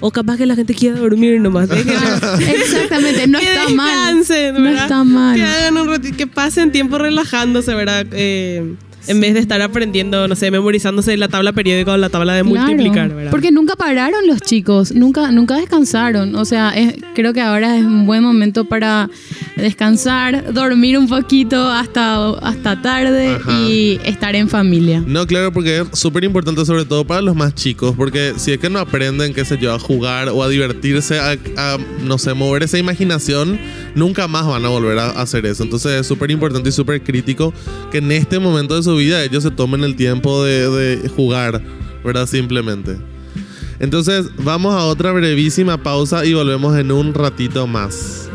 O 0.01 0.11
capaz 0.11 0.37
que 0.37 0.45
la 0.45 0.55
gente 0.55 0.73
quiera 0.75 0.97
dormir 0.99 1.41
nomás. 1.41 1.67
déjenlo. 1.67 1.99
Exactamente, 2.47 3.27
no 3.27 3.39
que 3.39 3.45
está 3.45 3.69
mal. 3.69 4.15
No 4.53 4.69
está 4.69 5.03
mal. 5.03 5.35
Que 5.35 5.43
hagan 5.43 5.77
un 5.77 5.87
rati- 5.89 6.15
que 6.15 6.27
pasen 6.27 6.71
tiempo 6.71 6.97
relajándose, 6.99 7.73
¿verdad? 7.73 8.05
Eh, 8.11 8.75
en 9.07 9.21
vez 9.21 9.33
de 9.33 9.39
estar 9.39 9.61
aprendiendo, 9.61 10.27
no 10.27 10.35
sé, 10.35 10.51
memorizándose 10.51 11.15
la 11.17 11.27
tabla 11.27 11.53
periódica 11.53 11.93
o 11.93 11.97
la 11.97 12.09
tabla 12.09 12.33
de 12.35 12.43
Claro, 12.43 12.67
multiplicar, 12.67 13.09
¿verdad? 13.13 13.31
Porque 13.31 13.51
nunca 13.51 13.75
pararon 13.75 14.27
los 14.27 14.41
chicos, 14.41 14.93
nunca, 14.93 15.31
nunca 15.31 15.55
descansaron. 15.55 16.35
O 16.35 16.45
sea, 16.45 16.71
es- 16.71 16.95
creo 17.15 17.33
que 17.33 17.41
ahora 17.41 17.77
es 17.77 17.83
un 17.83 18.05
buen 18.05 18.23
momento 18.23 18.65
para 18.65 19.09
descansar, 19.55 20.53
dormir 20.53 20.97
un 20.97 21.07
poquito 21.07 21.67
hasta, 21.67 22.29
hasta 22.39 22.81
tarde 22.81 23.35
Ajá. 23.35 23.51
y 23.61 23.99
estar 24.05 24.35
en 24.35 24.47
familia. 24.49 25.03
No, 25.05 25.27
claro, 25.27 25.51
porque 25.51 25.79
es 25.81 25.99
súper 25.99 26.23
importante 26.23 26.65
sobre 26.65 26.85
todo 26.85 27.05
para 27.05 27.21
los 27.21 27.35
más 27.35 27.53
chicos, 27.55 27.93
porque 27.95 28.33
si 28.37 28.51
es 28.53 28.57
que 28.59 28.69
no 28.69 28.79
aprenden, 28.79 29.33
qué 29.33 29.45
sé 29.45 29.57
yo, 29.57 29.73
a 29.73 29.79
jugar 29.79 30.29
o 30.29 30.43
a 30.43 30.49
divertirse, 30.49 31.19
a, 31.19 31.31
a, 31.57 31.77
no 32.03 32.17
sé, 32.17 32.33
mover 32.33 32.63
esa 32.63 32.77
imaginación, 32.77 33.59
nunca 33.95 34.27
más 34.27 34.45
van 34.45 34.65
a 34.65 34.69
volver 34.69 34.99
a 34.99 35.09
hacer 35.11 35.45
eso. 35.45 35.63
Entonces 35.63 36.01
es 36.01 36.07
súper 36.07 36.31
importante 36.31 36.69
y 36.69 36.71
súper 36.71 37.03
crítico 37.03 37.53
que 37.91 37.99
en 37.99 38.11
este 38.11 38.39
momento 38.39 38.75
de 38.75 38.83
su 38.83 38.95
vida 38.95 39.23
ellos 39.23 39.43
se 39.43 39.51
tomen 39.51 39.83
el 39.83 39.95
tiempo 39.95 40.43
de, 40.43 41.09
jugar, 41.15 41.61
¿verdad? 42.03 42.27
Simplemente. 42.27 42.97
Entonces 43.79 44.27
vamos 44.43 44.73
a 44.73 44.85
otra 44.85 45.11
brevísima 45.11 45.81
pausa 45.81 46.25
y 46.25 46.33
volvemos 46.33 46.77
en 46.77 46.91
un 46.91 47.13
ratito 47.13 47.67
más. 47.67 48.29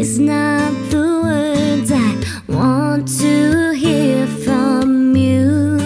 is 0.00 0.18
not 0.18 0.72
the 0.90 1.20
words 1.22 1.92
I 1.92 2.16
want 2.48 3.06
to 3.18 3.72
hear 3.72 4.26
from 4.44 5.14
you. 5.14 5.78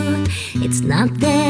It's 0.63 0.83
not 0.83 1.09
that 1.19 1.44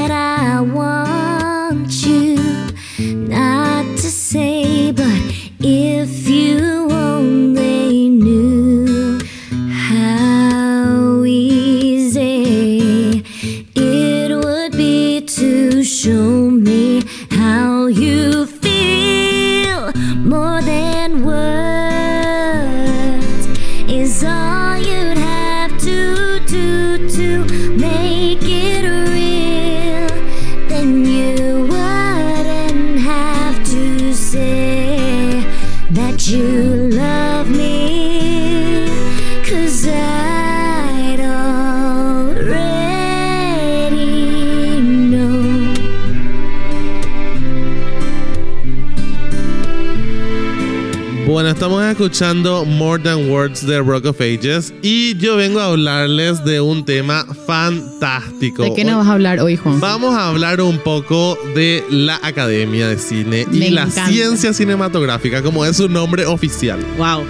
estamos 51.55 51.85
escuchando 51.85 52.65
More 52.65 53.01
Than 53.03 53.31
Words 53.31 53.65
de 53.67 53.79
Rock 53.81 54.07
of 54.07 54.21
Ages 54.21 54.75
y 54.83 55.17
yo 55.19 55.37
vengo 55.37 55.61
a 55.61 55.67
hablarles 55.67 56.45
de 56.45 56.61
un 56.61 56.85
tema 56.85 57.25
fantástico. 57.47 58.65
¿De 58.65 58.75
qué 58.75 58.85
nos 58.85 58.97
vas 58.97 59.07
a 59.07 59.13
hablar 59.13 59.39
hoy, 59.41 59.57
Juan? 59.57 59.79
Vamos 59.81 60.15
a 60.17 60.29
hablar 60.29 60.61
un 60.61 60.79
poco 60.79 61.39
de 61.55 61.85
la 61.91 62.19
Academia 62.23 62.89
de 62.89 62.99
Cine 62.99 63.47
y 63.53 63.59
Me 63.59 63.71
la 63.71 63.83
encanta. 63.83 64.09
ciencia 64.09 64.53
cinematográfica, 64.53 65.43
como 65.43 65.65
es 65.65 65.77
su 65.77 65.89
nombre 65.89 66.27
oficial. 66.27 66.81
Wow. 66.99 67.23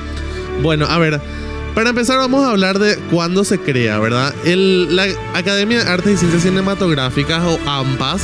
Bueno, 0.62 0.86
a 0.86 0.98
ver, 0.98 1.20
para 1.74 1.90
empezar 1.90 2.16
vamos 2.16 2.44
a 2.44 2.50
hablar 2.50 2.78
de 2.78 2.96
cuándo 3.10 3.44
se 3.44 3.58
crea, 3.58 3.98
¿verdad? 3.98 4.34
El- 4.44 4.96
la 4.96 5.06
Academia 5.34 5.84
de 5.84 5.90
Artes 5.90 6.14
y 6.14 6.16
Ciencias 6.16 6.42
Cinematográficas, 6.44 7.42
o 7.44 7.58
AMPAS, 7.68 8.22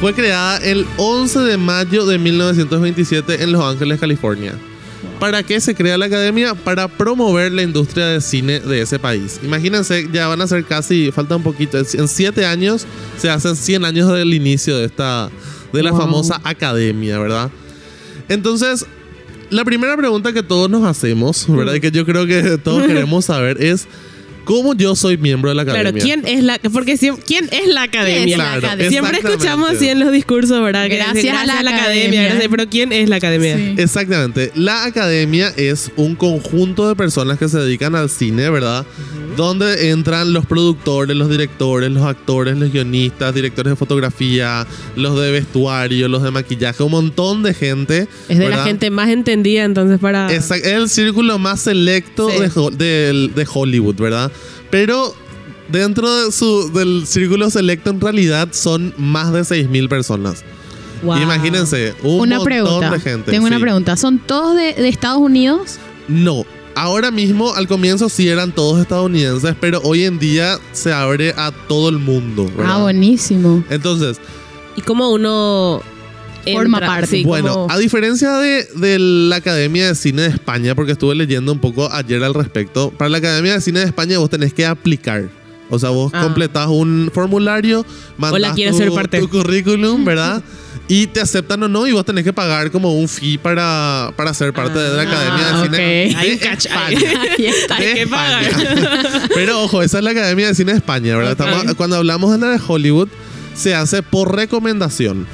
fue 0.00 0.12
creada 0.12 0.58
el 0.58 0.86
11 0.98 1.38
de 1.40 1.56
mayo 1.56 2.04
de 2.04 2.18
1927 2.18 3.42
en 3.42 3.52
Los 3.52 3.64
Ángeles, 3.64 3.98
California. 3.98 4.54
¿Para 5.22 5.44
qué 5.44 5.60
se 5.60 5.72
crea 5.76 5.96
la 5.96 6.06
academia? 6.06 6.52
Para 6.56 6.88
promover 6.88 7.52
la 7.52 7.62
industria 7.62 8.06
de 8.06 8.20
cine 8.20 8.58
de 8.58 8.80
ese 8.82 8.98
país. 8.98 9.38
Imagínense, 9.44 10.08
ya 10.12 10.26
van 10.26 10.40
a 10.40 10.48
ser 10.48 10.64
casi, 10.64 11.12
falta 11.12 11.36
un 11.36 11.44
poquito, 11.44 11.78
en 11.78 12.08
7 12.08 12.44
años 12.44 12.86
se 13.18 13.30
hacen 13.30 13.54
100 13.54 13.84
años 13.84 14.12
del 14.12 14.34
inicio 14.34 14.76
de 14.76 14.86
esta, 14.86 15.30
de 15.72 15.80
la 15.84 15.92
Wow. 15.92 16.00
famosa 16.00 16.40
academia, 16.42 17.20
¿verdad? 17.20 17.52
Entonces, 18.28 18.84
la 19.48 19.64
primera 19.64 19.96
pregunta 19.96 20.32
que 20.32 20.42
todos 20.42 20.68
nos 20.68 20.84
hacemos, 20.84 21.46
¿verdad? 21.48 21.74
Y 21.74 21.80
que 21.80 21.92
yo 21.92 22.04
creo 22.04 22.26
que 22.26 22.58
todos 22.58 22.82
queremos 22.88 23.26
saber 23.26 23.62
es, 23.62 23.86
¿cómo 24.44 24.74
yo 24.74 24.94
soy 24.96 25.16
miembro 25.16 25.50
de 25.50 25.54
la 25.56 25.62
academia? 25.62 25.90
Claro, 25.92 26.04
¿quién 26.04 26.26
es 26.26 26.42
la 26.44 26.58
porque 26.72 26.96
siem- 26.98 27.18
quién 27.26 27.48
es 27.52 27.66
la 27.68 27.82
academia? 27.82 28.36
la 28.36 28.44
Claro, 28.44 28.66
academia? 28.66 28.90
Siempre 28.90 29.18
escuchamos 29.18 29.70
así 29.70 29.88
en 29.88 30.00
los 30.00 30.12
discursos, 30.12 30.62
¿verdad? 30.62 30.88
Que 30.88 30.96
Gracias 30.96 31.14
dicen, 31.16 31.34
a 31.36 31.44
la 31.46 31.52
academia, 31.60 31.80
academia. 31.82 32.22
gracias, 32.24 32.48
pero 32.50 32.68
¿quién 32.68 32.92
es 32.92 33.08
la 33.08 33.16
academia? 33.16 33.56
Sí. 33.56 33.74
Exactamente. 33.78 34.52
La 34.54 34.84
academia 34.84 35.52
es 35.56 35.90
un 35.96 36.14
conjunto 36.14 36.88
de 36.88 36.94
personas 36.96 37.38
que 37.38 37.48
se 37.48 37.58
dedican 37.58 37.94
al 37.94 38.10
cine, 38.10 38.48
¿verdad? 38.50 38.84
Donde 39.36 39.90
entran 39.90 40.32
los 40.32 40.44
productores, 40.46 41.16
los 41.16 41.28
directores, 41.30 41.90
los 41.90 42.02
actores, 42.04 42.56
los 42.56 42.70
guionistas, 42.72 43.34
directores 43.34 43.72
de 43.72 43.76
fotografía, 43.76 44.66
los 44.96 45.18
de 45.18 45.30
vestuario, 45.30 46.08
los 46.08 46.22
de 46.22 46.30
maquillaje, 46.30 46.82
un 46.82 46.90
montón 46.90 47.42
de 47.42 47.54
gente. 47.54 48.08
Es 48.28 48.38
de 48.38 48.48
la 48.48 48.64
gente 48.64 48.90
más 48.90 49.08
entendida 49.08 49.64
entonces 49.64 49.98
para 49.98 50.30
es 50.32 50.50
el 50.50 50.88
círculo 50.88 51.38
más 51.38 51.60
selecto 51.60 52.28
Sí. 52.30 52.76
de, 52.76 53.46
Hollywood, 53.52 53.96
¿verdad? 53.96 54.30
Pero 54.70 55.14
dentro 55.68 56.24
de 56.24 56.32
su, 56.32 56.70
del 56.72 57.06
círculo 57.06 57.50
selecto 57.50 57.90
en 57.90 58.00
realidad 58.00 58.48
son 58.52 58.94
más 58.96 59.32
de 59.32 59.40
6.000 59.40 59.88
personas. 59.88 60.44
Wow. 61.02 61.18
Imagínense, 61.18 61.94
un 62.02 62.20
Una 62.20 62.36
montón 62.38 62.44
pregunta. 62.44 62.90
de 62.90 63.00
gente. 63.00 63.30
Tengo 63.32 63.46
una 63.46 63.58
pregunta. 63.58 63.96
¿Son 63.96 64.18
todos 64.18 64.54
de, 64.56 64.74
de 64.74 64.88
Estados 64.88 65.18
Unidos? 65.20 65.78
No. 66.06 66.44
Ahora 66.74 67.10
mismo, 67.10 67.54
al 67.54 67.68
comienzo 67.68 68.08
sí 68.08 68.28
eran 68.28 68.52
todos 68.52 68.80
estadounidenses, 68.80 69.54
pero 69.60 69.80
hoy 69.84 70.04
en 70.04 70.18
día 70.18 70.58
se 70.72 70.92
abre 70.92 71.34
a 71.36 71.52
todo 71.68 71.88
el 71.90 71.98
mundo. 71.98 72.44
¿verdad? 72.56 72.76
Ah, 72.76 72.82
buenísimo. 72.82 73.62
Entonces, 73.70 74.18
¿Y 74.76 74.80
cómo 74.80 75.10
uno 75.10 75.82
Forma 76.50 76.78
entra? 76.78 76.86
parte. 76.86 77.06
Sí, 77.08 77.24
bueno, 77.24 77.52
¿cómo? 77.54 77.66
a 77.70 77.78
diferencia 77.78 78.38
de, 78.38 78.64
de 78.74 78.98
la 78.98 79.36
Academia 79.36 79.88
de 79.88 79.94
Cine 79.94 80.22
de 80.22 80.28
España, 80.28 80.74
porque 80.74 80.92
estuve 80.92 81.14
leyendo 81.14 81.52
un 81.52 81.58
poco 81.58 81.92
ayer 81.92 82.22
al 82.24 82.32
respecto, 82.34 82.90
para 82.90 83.10
la 83.10 83.18
Academia 83.18 83.52
de 83.52 83.60
Cine 83.60 83.80
de 83.80 83.86
España 83.86 84.18
vos 84.18 84.30
tenés 84.30 84.54
que 84.54 84.64
aplicar. 84.66 85.28
O 85.74 85.78
sea, 85.78 85.88
vos 85.88 86.12
Ah. 86.14 86.20
completás 86.22 86.66
un 86.68 87.10
formulario, 87.14 87.84
quiero 88.54 88.72
tu, 88.72 88.78
ser 88.78 88.92
parte. 88.92 89.18
tu 89.20 89.28
currículum, 89.30 90.04
¿verdad? 90.04 90.42
y 90.88 91.06
te 91.06 91.20
aceptan 91.20 91.62
o 91.62 91.68
no, 91.68 91.86
y 91.86 91.92
vos 91.92 92.04
tenés 92.04 92.24
que 92.24 92.32
pagar 92.34 92.70
como 92.70 92.92
un 92.92 93.08
fee 93.08 93.38
para, 93.38 94.12
para 94.16 94.34
ser 94.34 94.52
parte 94.52 94.78
de 94.78 94.94
la 94.96 95.02
Academia 95.02 95.46
Ah, 95.48 95.62
de 95.62 95.64
Cine 95.64 95.76
ok. 95.76 96.18
Hay 96.18 96.36
de 96.36 96.48
ahí. 96.48 96.52
España. 96.52 96.98
Hay 97.70 97.86
de 97.86 97.94
que 97.94 98.06
pagar. 98.06 98.42
Pero 99.34 99.62
ojo, 99.62 99.80
esa 99.82 99.98
es 99.98 100.04
la 100.04 100.10
Academia 100.10 100.48
de 100.48 100.54
Cine 100.54 100.72
de 100.72 100.78
España, 100.78 101.16
¿verdad? 101.16 101.32
Estamos- 101.32 101.74
cuando 101.76 101.96
hablamos 101.96 102.32
de 102.32 102.38
la 102.38 102.48
de 102.52 102.60
Hollywood, 102.66 103.08
se 103.54 103.74
hace 103.74 104.02
por 104.02 104.34
recomendación. 104.36 105.26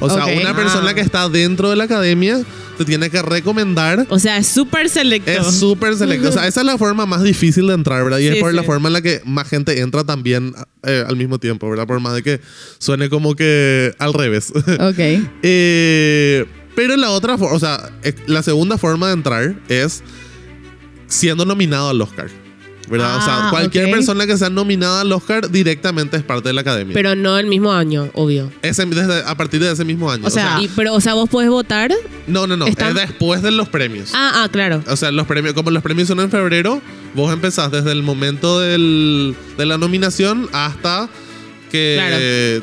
O 0.00 0.10
sea, 0.10 0.26
una 0.26 0.50
Ah. 0.50 0.56
persona 0.56 0.92
que 0.92 1.00
está 1.00 1.28
dentro 1.30 1.70
de 1.70 1.76
la 1.76 1.84
academia 1.84 2.40
te 2.80 2.86
tiene 2.86 3.10
que 3.10 3.20
recomendar. 3.20 4.06
O 4.08 4.18
sea, 4.18 4.38
es 4.38 4.46
súper 4.46 4.88
selecto. 4.88 5.30
Es 5.30 5.58
súper 5.58 5.96
selecto. 5.96 6.30
O 6.30 6.32
sea, 6.32 6.46
esa 6.46 6.60
es 6.60 6.66
la 6.66 6.78
forma 6.78 7.04
más 7.04 7.22
difícil 7.22 7.66
de 7.66 7.74
entrar, 7.74 8.02
¿verdad? 8.02 8.18
Y 8.20 8.28
es 8.28 8.36
Sí, 8.36 8.40
por 8.40 8.54
la 8.54 8.62
forma 8.62 8.88
en 8.88 8.94
la 8.94 9.02
que 9.02 9.20
más 9.26 9.46
gente 9.48 9.80
entra 9.80 10.02
también 10.04 10.54
eh, 10.84 11.04
al 11.06 11.16
mismo 11.16 11.38
tiempo, 11.38 11.68
¿verdad? 11.68 11.86
Por 11.86 12.00
más 12.00 12.14
de 12.14 12.22
que 12.22 12.40
suene 12.78 13.10
como 13.10 13.36
que 13.36 13.94
al 13.98 14.14
revés. 14.14 14.50
Ok. 14.80 14.98
Eh, 15.42 16.46
pero 16.74 16.96
la 16.96 17.10
otra 17.10 17.36
forma, 17.36 17.54
o 17.54 17.60
sea, 17.60 17.90
la 18.26 18.42
segunda 18.42 18.78
forma 18.78 19.08
de 19.08 19.12
entrar 19.12 19.54
es 19.68 20.02
siendo 21.06 21.44
nominado 21.44 21.90
al 21.90 22.00
Oscar. 22.00 22.30
¿Verdad? 22.90 23.16
o 23.18 23.20
sea, 23.22 23.46
Ah, 23.46 23.50
cualquier 23.50 23.88
persona 23.90 24.26
que 24.26 24.36
sea 24.36 24.50
nominada 24.50 25.02
al 25.02 25.12
Oscar 25.12 25.48
directamente 25.50 26.16
es 26.16 26.24
parte 26.24 26.48
de 26.48 26.52
la 26.52 26.62
academia. 26.62 26.92
Pero 26.92 27.14
no 27.14 27.38
el 27.38 27.46
mismo 27.46 27.72
año, 27.72 28.10
obvio. 28.14 28.50
Ese- 28.62 28.84
desde- 28.84 29.22
a 29.24 29.34
partir 29.36 29.60
de 29.60 29.70
ese 29.70 29.84
mismo 29.84 30.10
año. 30.10 30.26
O 30.26 30.30
sea, 30.30 30.58
Y, 30.60 30.68
pero, 30.74 30.92
o 30.94 31.00
sea, 31.00 31.14
vos 31.14 31.28
podés 31.30 31.48
votar. 31.50 31.92
no, 32.26 32.46
no, 32.48 32.56
no. 32.56 32.66
Es 32.66 32.76
después 32.94 33.42
de 33.42 33.52
los 33.52 33.68
premios. 33.68 34.10
Ah, 34.12 34.42
ah, 34.42 34.48
claro. 34.50 34.82
O 34.88 34.96
sea, 34.96 35.12
los 35.12 35.26
premios, 35.28 35.54
como 35.54 35.70
los 35.70 35.82
premios 35.84 36.08
son 36.08 36.18
en 36.20 36.30
febrero, 36.30 36.82
vos 37.14 37.32
empezás 37.32 37.70
desde 37.70 37.92
el 37.92 38.02
momento 38.02 38.58
del- 38.58 39.36
de 39.56 39.66
la 39.66 39.78
nominación 39.78 40.48
hasta 40.52 41.08
que. 41.70 42.62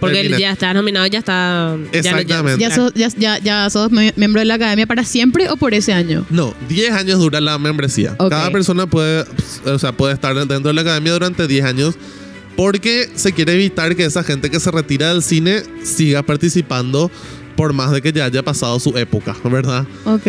Porque 0.00 0.16
termine. 0.22 0.38
ya 0.40 0.52
está 0.52 0.72
nominado, 0.74 1.06
ya 1.06 1.18
está. 1.18 1.76
ya- 1.92 2.00
ya- 2.00 2.10
Exactamente. 2.10 2.60
¿Ya, 2.60 2.74
sos, 2.74 2.92
ya, 2.94 3.08
ya, 3.18 3.38
ya 3.38 3.68
sos 3.70 3.90
mie- 3.90 4.12
miembro 4.16 4.40
de 4.40 4.44
la 4.44 4.54
academia 4.54 4.86
para 4.86 5.04
siempre 5.04 5.48
o 5.50 5.56
por 5.56 5.74
ese 5.74 5.92
año? 5.92 6.24
No, 6.30 6.54
10 6.68 6.92
años 6.92 7.18
dura 7.18 7.40
la 7.40 7.58
membresía. 7.58 8.14
Ok. 8.18 8.30
Cada 8.30 8.50
persona 8.50 8.86
puede, 8.86 9.24
o 9.66 9.78
sea, 9.78 9.92
puede 9.92 10.14
estar 10.14 10.34
dentro 10.34 10.58
de 10.68 10.72
la 10.74 10.80
academia 10.82 11.12
durante 11.12 11.46
10 11.46 11.64
años 11.64 11.94
porque 12.56 13.08
se 13.14 13.32
quiere 13.32 13.54
evitar 13.54 13.94
que 13.96 14.04
esa 14.04 14.22
gente 14.24 14.50
que 14.50 14.58
se 14.60 14.70
retira 14.70 15.12
del 15.12 15.22
cine 15.22 15.62
siga 15.84 16.22
participando 16.22 17.10
por 17.56 17.72
más 17.72 17.90
de 17.90 18.00
que 18.02 18.12
ya 18.12 18.24
haya 18.24 18.42
pasado 18.44 18.78
su 18.80 18.96
época, 18.96 19.36
¿verdad? 19.44 19.84
Ok. 20.04 20.26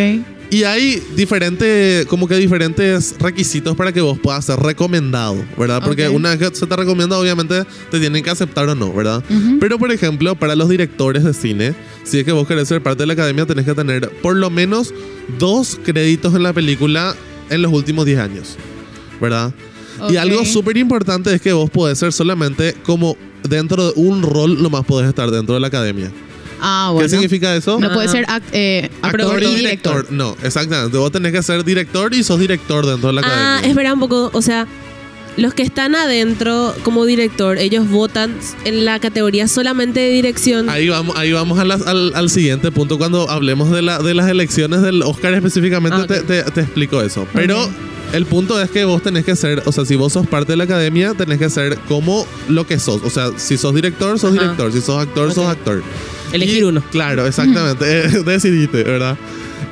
Y 0.52 0.64
hay 0.64 1.04
diferentes, 1.16 2.08
como 2.08 2.28
que 2.28 2.36
diferentes 2.36 3.16
requisitos 3.20 3.76
para 3.76 3.92
que 3.92 4.02
vos 4.02 4.18
puedas 4.18 4.46
ser 4.46 4.60
recomendado, 4.60 5.36
¿verdad? 5.58 5.80
Porque 5.84 6.10
una 6.10 6.36
vez 6.36 6.40
que 6.50 6.56
se 6.56 6.66
te 6.66 6.76
recomienda, 6.76 7.20
obviamente 7.20 7.66
te 7.92 8.00
tienen 8.00 8.24
que 8.24 8.32
aceptar 8.32 8.68
o 8.68 8.74
no, 8.74 8.92
¿verdad? 8.92 9.24
Pero, 9.60 9.78
por 9.78 9.92
ejemplo, 9.92 10.36
para 10.36 10.56
los 10.56 10.68
directores 10.68 11.24
de 11.24 11.36
cine, 11.36 11.76
si 12.04 12.18
es 12.20 12.26
que 12.26 12.32
vos 12.32 12.48
querés 12.48 12.68
ser 12.68 12.82
parte 12.82 13.04
de 13.04 13.08
la 13.08 13.14
academia, 13.14 13.46
tenés 13.46 13.66
que 13.66 13.76
tener 13.76 14.10
por 14.24 14.36
lo 14.36 14.50
menos 14.50 14.92
dos 15.38 15.80
créditos 15.84 16.34
en 16.34 16.42
la 16.42 16.52
película 16.52 17.16
en 17.52 17.62
los 17.62 17.72
últimos 17.72 18.06
10 18.08 18.20
años, 18.20 18.58
¿verdad? 19.22 19.54
Y 20.10 20.14
Ok. 20.14 20.18
algo 20.18 20.46
súper 20.46 20.78
importante 20.78 21.32
es 21.32 21.42
que 21.42 21.54
vos 21.54 21.70
podés 21.70 22.00
ser 22.00 22.12
solamente 22.12 22.74
como 22.84 23.18
dentro 23.48 23.92
de 23.92 23.94
un 24.02 24.24
rol, 24.24 24.62
nomás 24.64 24.84
podés 24.86 25.10
estar 25.10 25.30
dentro 25.30 25.54
de 25.54 25.62
la 25.62 25.68
academia. 25.68 26.12
Ah, 26.62 26.90
bueno. 26.94 27.06
¿Qué 27.06 27.10
significa 27.10 27.56
eso? 27.56 27.80
No 27.80 27.92
puede 27.94 28.08
Ah. 28.08 28.12
ser 28.12 28.26
act- 28.26 28.44
eh, 28.54 28.90
actor, 29.02 29.42
y 29.44 29.56
director. 29.56 30.08
No, 30.12 30.36
exactamente. 30.44 30.98
Vos 30.98 31.12
tenés 31.12 31.32
que 31.32 31.42
ser 31.44 31.64
director 31.64 32.14
y 32.14 32.24
sos 32.24 32.40
director 32.40 32.86
dentro 32.86 33.08
de 33.10 33.14
la 33.14 33.22
Ah, 33.22 33.26
academia. 33.56 33.70
espera 33.70 33.94
un 33.94 34.00
poco, 34.00 34.30
o 34.34 34.42
sea, 34.42 34.68
los 35.38 35.54
que 35.54 35.64
están 35.64 35.96
adentro 35.96 36.76
como 36.84 37.06
director, 37.06 37.58
ellos 37.60 37.90
votan 37.90 38.36
en 38.66 38.84
la 38.84 39.00
categoría 39.00 39.48
solamente 39.48 40.02
de 40.02 40.10
dirección. 40.10 40.70
Ahí 40.70 40.90
vamos, 40.90 41.16
ahí 41.18 41.32
vamos 41.32 41.60
a 41.60 41.64
las- 41.66 41.88
al, 41.88 42.12
al 42.14 42.30
siguiente 42.30 42.72
punto 42.72 42.98
cuando 42.98 43.30
hablemos 43.30 43.72
de, 43.72 43.82
la, 43.82 44.00
de 44.00 44.14
las 44.14 44.28
elecciones 44.30 44.82
del 44.82 45.02
Oscar 45.04 45.34
específicamente 45.36 45.98
Ah, 45.98 46.02
ok. 46.02 46.08
te, 46.08 46.22
te- 46.44 46.52
te 46.52 46.62
explico 46.62 47.02
eso. 47.02 47.26
Pero 47.34 47.64
Ok. 47.64 47.72
el 48.14 48.26
punto 48.26 48.60
es 48.60 48.70
que 48.70 48.84
vos 48.84 49.02
tenés 49.02 49.24
que 49.24 49.38
ser, 49.38 49.64
o 49.66 49.72
sea, 49.72 49.86
si 49.86 49.96
vos 49.96 50.12
sos 50.12 50.28
parte 50.28 50.52
de 50.54 50.58
la 50.58 50.66
academia, 50.66 51.14
tenés 51.14 51.38
que 51.40 51.50
ser 51.50 51.78
como 51.88 52.28
lo 52.50 52.68
que 52.68 52.78
sos. 52.78 53.02
O 53.06 53.10
sea, 53.10 53.30
si 53.38 53.58
sos 53.58 53.74
director, 53.74 54.20
sos 54.20 54.34
Ajá. 54.34 54.42
director. 54.42 54.74
Si 54.74 54.82
sos 54.82 55.02
actor, 55.02 55.30
sos 55.34 55.46
Ok. 55.46 55.52
actor. 55.52 55.84
Elegir 56.32 56.60
Y- 56.60 56.64
uno. 56.64 56.84
Claro, 56.92 57.26
exactamente. 57.26 57.86
eh, 58.06 58.24
decidiste, 58.26 58.84
¿verdad? 58.84 59.18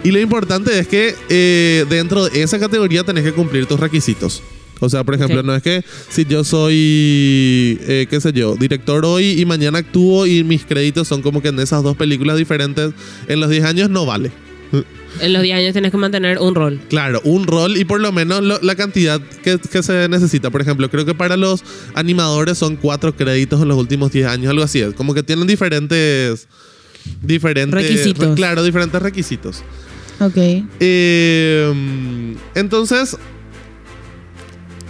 Y 0.04 0.12
lo 0.12 0.20
importante 0.20 0.78
es 0.80 0.88
que 0.88 1.16
eh, 1.30 1.86
dentro 1.90 2.26
de 2.30 2.44
esa 2.44 2.60
categoría 2.60 3.04
tenés 3.04 3.24
que 3.24 3.34
cumplir 3.34 3.66
tus 3.66 3.80
requisitos. 3.80 4.42
O 4.80 4.90
sea, 4.90 5.04
por 5.04 5.16
ejemplo, 5.16 5.42
no 5.42 5.56
es 5.56 5.64
que 5.64 5.84
si 6.10 6.26
yo 6.26 6.44
soy, 6.44 7.80
eh, 7.82 8.06
qué 8.10 8.22
sé 8.22 8.32
yo, 8.32 8.56
director 8.56 9.04
hoy 9.06 9.42
y 9.42 9.46
mañana 9.46 9.80
actúo 9.80 10.28
y 10.28 10.44
mis 10.44 10.66
créditos 10.66 11.08
son 11.08 11.24
como 11.24 11.42
que 11.42 11.48
en 11.48 11.60
esas 11.60 11.82
dos 11.82 11.98
películas 11.98 12.38
diferentes, 12.38 12.92
en 13.28 13.40
los 13.40 13.50
10 13.50 13.64
años 13.64 13.90
no 13.90 14.06
vale. 14.06 14.32
En 15.22 15.34
los 15.34 15.42
10 15.42 15.58
años 15.58 15.74
tienes 15.74 15.92
que 15.92 15.98
mantener 15.98 16.38
un 16.40 16.54
rol. 16.56 16.80
Claro, 16.90 17.22
un 17.24 17.48
rol 17.48 17.78
y 17.78 17.86
por 17.86 18.00
lo 18.00 18.12
menos 18.12 18.42
lo- 18.44 18.60
la 18.62 18.76
cantidad 18.76 19.20
que, 19.44 19.58
que 19.60 19.82
se 19.84 20.08
necesita. 20.10 20.50
Por 20.50 20.62
ejemplo, 20.62 20.90
creo 20.90 21.06
que 21.06 21.16
para 21.16 21.38
los 21.38 21.64
animadores 21.96 22.58
son 22.58 22.76
cuatro 22.76 23.16
créditos 23.16 23.62
en 23.62 23.68
los 23.68 23.78
últimos 23.78 24.12
10 24.12 24.28
años, 24.28 24.50
algo 24.52 24.64
así 24.64 24.80
es. 24.82 24.94
Como 24.94 25.14
que 25.14 25.24
tienen 25.24 25.48
diferentes... 25.48 26.48
Diferentes 27.22 27.74
Requisitos. 27.74 28.36
Claro, 28.36 28.64
diferentes 28.64 29.02
requisitos. 29.02 29.64
Ok. 30.20 30.36
Eh, 30.80 32.36
entonces, 32.56 33.16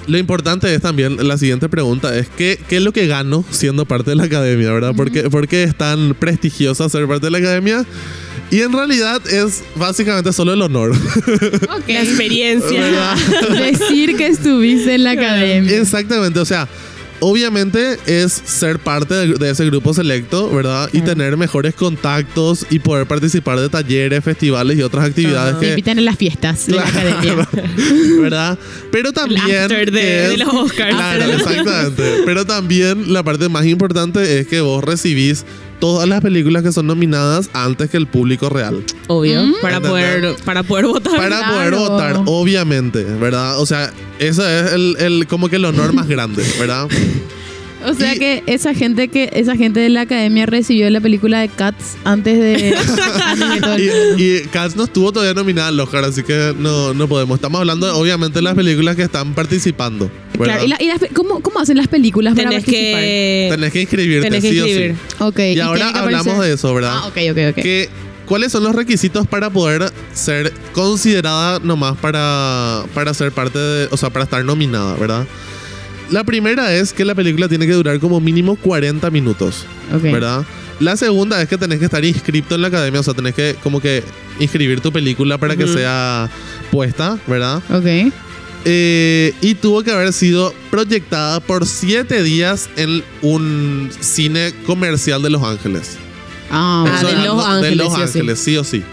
lo 0.07 0.17
importante 0.17 0.73
es 0.73 0.81
también, 0.81 1.27
la 1.27 1.37
siguiente 1.37 1.69
pregunta 1.69 2.17
es, 2.17 2.27
¿qué, 2.29 2.59
qué 2.67 2.77
es 2.77 2.81
lo 2.81 2.93
que 2.93 3.07
gano 3.07 3.43
siendo 3.51 3.85
parte 3.85 4.11
de 4.11 4.15
la 4.15 4.23
academia, 4.23 4.71
verdad? 4.71 4.95
¿Por 4.95 5.11
qué, 5.11 5.29
por 5.29 5.47
qué 5.47 5.63
es 5.63 5.77
tan 5.77 6.15
prestigiosa 6.15 6.89
ser 6.89 7.07
parte 7.07 7.27
de 7.27 7.31
la 7.31 7.37
academia? 7.39 7.85
Y 8.49 8.61
en 8.61 8.71
realidad 8.71 9.21
es 9.27 9.63
básicamente 9.75 10.31
solo 10.31 10.53
el 10.53 10.61
honor. 10.61 10.91
Ok. 10.91 11.83
La 11.87 12.01
experiencia. 12.01 12.81
¿verdad? 12.81 13.17
Decir 13.59 14.15
que 14.15 14.27
estuviste 14.27 14.95
en 14.95 15.03
la 15.03 15.11
academia. 15.19 15.77
Exactamente, 15.77 16.39
o 16.39 16.45
sea, 16.45 16.67
obviamente 17.19 17.97
es 18.05 18.31
ser 18.45 18.79
parte 18.79 19.13
de, 19.13 19.27
de 19.35 19.49
ese 19.51 19.65
grupo 19.65 19.93
selecto, 19.93 20.49
¿verdad? 20.53 20.89
Y 20.93 21.01
tener 21.01 21.37
mejores 21.37 21.73
contactos 21.75 22.65
y 22.69 22.79
poder 22.79 23.07
participar 23.07 23.59
de 23.59 23.69
talleres, 23.69 24.23
festivales 24.23 24.77
y 24.77 24.81
otras 24.81 25.05
actividades. 25.09 25.59
Te 25.59 25.69
invitan 25.69 25.97
en 25.99 26.05
las 26.05 26.17
fiestas 26.17 26.67
de 26.67 26.75
la 26.75 26.83
academia. 26.87 27.47
¿verdad? 28.21 28.57
Pero 28.91 29.13
también... 29.13 29.41
after 29.63 29.91
de- 29.91 30.27
de 30.29 30.37
los 30.37 30.49
Oscars. 30.53 30.95
Claro, 30.95 31.25
exactamente. 31.25 32.03
Pero 32.25 32.45
también 32.45 33.13
la 33.13 33.23
parte 33.23 33.49
más 33.49 33.65
importante 33.65 34.39
es 34.39 34.47
que 34.47 34.61
vos 34.61 34.83
recibís 34.83 35.45
todas 35.79 36.07
las 36.07 36.21
películas 36.21 36.63
que 36.63 36.71
son 36.71 36.87
nominadas 36.87 37.49
antes 37.53 37.89
que 37.89 37.97
el 37.97 38.07
público 38.07 38.49
real. 38.49 38.83
Obvio. 39.07 39.43
Mm. 39.43 39.53
Para 39.61 39.79
poder, 39.81 40.35
para 40.45 40.63
poder 40.63 40.85
votar. 40.87 41.15
Para 41.17 41.47
poder 41.51 41.69
Claro. 41.73 41.77
votar, 41.89 42.21
obviamente, 42.25 43.03
¿verdad? 43.03 43.59
O 43.59 43.65
sea, 43.65 43.91
ese 44.19 44.59
es 44.61 44.73
el, 44.73 44.95
el- 44.99 45.27
como 45.27 45.49
que 45.49 45.57
el 45.57 45.65
honor 45.65 45.93
más 45.93 46.07
grande, 46.07 46.43
¿verdad? 46.59 46.87
O 47.85 47.93
sea 47.93 48.15
Y- 48.15 48.19
que 48.19 48.43
esa 48.47 48.73
gente 48.73 49.07
que 49.07 49.29
esa 49.33 49.55
gente 49.55 49.79
de 49.79 49.89
la 49.89 50.01
academia 50.01 50.45
recibió 50.45 50.89
la 50.89 50.99
película 50.99 51.39
de 51.41 51.49
Cats 51.49 51.95
antes 52.03 52.37
de. 52.39 52.75
Y, 54.17 54.21
y 54.23 54.39
Cats 54.51 54.75
no 54.75 54.85
estuvo 54.85 55.11
todavía 55.11 55.33
nominada 55.33 55.67
al 55.69 55.79
Oscar, 55.79 56.03
así 56.05 56.23
que 56.23 56.53
no, 56.57 56.93
no 56.93 57.07
podemos. 57.07 57.35
Estamos 57.35 57.59
hablando, 57.59 57.85
de, 57.85 57.91
obviamente, 57.93 58.39
de 58.39 58.41
las 58.43 58.55
películas 58.55 58.95
que 58.95 59.03
están 59.03 59.33
participando. 59.33 60.09
¿verdad? 60.37 60.55
Claro, 60.59 60.65
y, 60.65 60.67
la- 60.69 60.77
y 60.81 60.87
las 60.87 60.99
¿cómo, 61.13 61.39
¿cómo 61.41 61.59
hacen 61.59 61.77
las 61.77 61.87
películas 61.87 62.35
para 62.35 62.49
Tenés 62.49 62.63
participar? 62.65 63.01
que. 63.01 63.47
Tenés 63.51 63.73
que 63.73 63.81
inscribirte, 63.81 64.27
tenés 64.29 64.43
que 64.43 64.49
sí 64.51 64.59
o 64.59 64.63
sí. 64.65 64.69
inscribir. 64.69 64.95
Ok. 65.19 65.39
Y, 65.55 65.59
ahora 65.59 65.89
hablamos 65.89 66.39
de 66.39 66.53
eso, 66.53 66.73
¿verdad? 66.73 66.93
Ah, 66.95 67.07
ok, 67.07 67.17
ok, 67.31 67.37
ok. 67.51 67.55
Que, 67.55 67.89
¿Cuáles 68.25 68.51
son 68.51 68.63
los 68.63 68.75
requisitos 68.75 69.25
para 69.25 69.49
poder 69.49 69.89
ser 70.13 70.51
considerada 70.73 71.59
nomás 71.59 71.95
para, 71.97 72.83
para 72.93 73.13
ser 73.13 73.31
parte 73.31 73.57
de, 73.57 73.87
o 73.89 73.95
sea, 73.97 74.09
para 74.09 74.25
estar 74.25 74.43
nominada, 74.43 74.95
¿verdad? 74.95 75.25
La 76.11 76.23
primera 76.23 76.73
es 76.73 76.93
que 76.93 77.03
la 77.05 77.15
película 77.15 77.47
tiene 77.49 77.65
que 77.67 77.73
durar 77.73 77.99
como 77.99 78.19
mínimo 78.19 78.55
40 78.55 79.09
minutos, 79.09 79.65
Ok. 79.93 80.03
¿verdad? 80.03 80.45
La 80.79 80.95
segunda 80.95 81.41
es 81.41 81.49
que 81.49 81.57
tenés 81.57 81.79
que 81.79 81.85
estar 81.85 82.03
inscripto 82.05 82.55
en 82.55 82.61
la 82.61 82.67
academia, 82.69 82.99
o 82.99 83.03
sea, 83.03 83.13
tenés 83.13 83.33
que 83.35 83.55
como 83.63 83.79
que 83.81 84.03
inscribir 84.39 84.79
tu 84.79 84.91
película 84.91 85.37
para 85.37 85.55
que 85.55 85.67
sea 85.67 86.29
puesta, 86.71 87.17
¿verdad? 87.27 87.61
Ok. 87.71 88.13
Eh, 88.65 89.33
y 89.41 89.55
tuvo 89.55 89.81
que 89.83 89.91
haber 89.91 90.11
sido 90.13 90.53
proyectada 90.69 91.39
por 91.39 91.65
siete 91.65 92.21
días 92.23 92.69
en 92.75 93.03
un 93.21 93.89
cine 93.99 94.53
comercial 94.65 95.21
de 95.21 95.29
Los 95.29 95.43
Ángeles. 95.43 95.97
Ah, 96.51 96.85
Ah, 96.87 96.97
de 96.97 97.13
Los 97.13 97.21
algo- 97.21 97.41
de 97.61 97.67
Ángeles, 97.67 97.77
Los 97.77 97.87
sí 97.87 97.93
o 97.93 97.97
sí. 97.97 98.03
Ángeles, 98.19 98.39
sí 98.39 98.57
o 98.57 98.63
sí. 98.63 98.83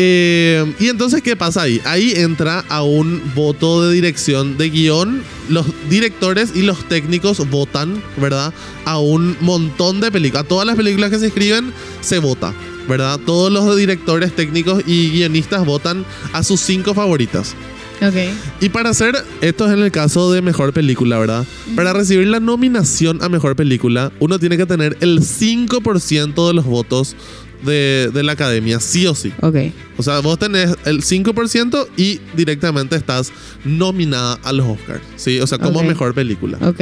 Eh, 0.00 0.64
y 0.78 0.86
entonces, 0.86 1.22
¿qué 1.22 1.34
pasa 1.34 1.62
ahí? 1.62 1.82
Ahí 1.84 2.12
entra 2.14 2.64
a 2.68 2.84
un 2.84 3.20
voto 3.34 3.84
de 3.84 3.92
dirección 3.92 4.56
de 4.56 4.70
guion. 4.70 5.24
Los 5.48 5.66
directores 5.90 6.52
y 6.54 6.62
los 6.62 6.88
técnicos 6.88 7.50
votan, 7.50 8.00
¿verdad? 8.16 8.54
A 8.84 8.98
un 8.98 9.36
montón 9.40 10.00
de 10.00 10.12
películas. 10.12 10.44
A 10.44 10.48
todas 10.48 10.68
las 10.68 10.76
películas 10.76 11.10
que 11.10 11.18
se 11.18 11.26
escriben, 11.26 11.72
se 12.00 12.20
vota, 12.20 12.54
¿verdad? 12.88 13.18
Todos 13.26 13.50
los 13.50 13.76
directores, 13.76 14.32
técnicos 14.36 14.84
y 14.86 15.10
guionistas 15.10 15.66
votan 15.66 16.04
a 16.32 16.44
sus 16.44 16.60
cinco 16.60 16.94
favoritas. 16.94 17.56
ok. 18.00 18.14
Y 18.60 18.68
para 18.68 18.90
hacer, 18.90 19.16
esto 19.40 19.66
es 19.66 19.72
en 19.72 19.82
el 19.82 19.90
caso 19.90 20.30
de 20.30 20.42
mejor 20.42 20.72
película, 20.72 21.18
¿verdad? 21.18 21.44
Para 21.74 21.92
recibir 21.92 22.28
la 22.28 22.38
nominación 22.38 23.20
a 23.20 23.28
mejor 23.28 23.56
película, 23.56 24.12
uno 24.20 24.38
tiene 24.38 24.56
que 24.56 24.66
tener 24.66 24.96
el 25.00 25.22
5% 25.22 26.46
de 26.46 26.54
los 26.54 26.66
votos 26.66 27.16
de, 27.62 28.10
de 28.12 28.22
la 28.22 28.32
academia, 28.32 28.80
sí 28.80 29.06
o 29.06 29.14
sí. 29.14 29.32
Ok. 29.40 29.56
O 29.96 30.02
sea, 30.02 30.20
vos 30.20 30.38
tenés 30.38 30.74
el 30.84 31.02
5% 31.02 31.88
y 31.96 32.20
directamente 32.34 32.96
estás 32.96 33.32
nominada 33.64 34.38
a 34.42 34.52
los 34.52 34.66
Oscars, 34.66 35.02
¿sí? 35.16 35.40
O 35.40 35.46
sea, 35.46 35.58
como 35.58 35.82
mejor 35.82 36.14
película. 36.14 36.58
Ok. 36.62 36.80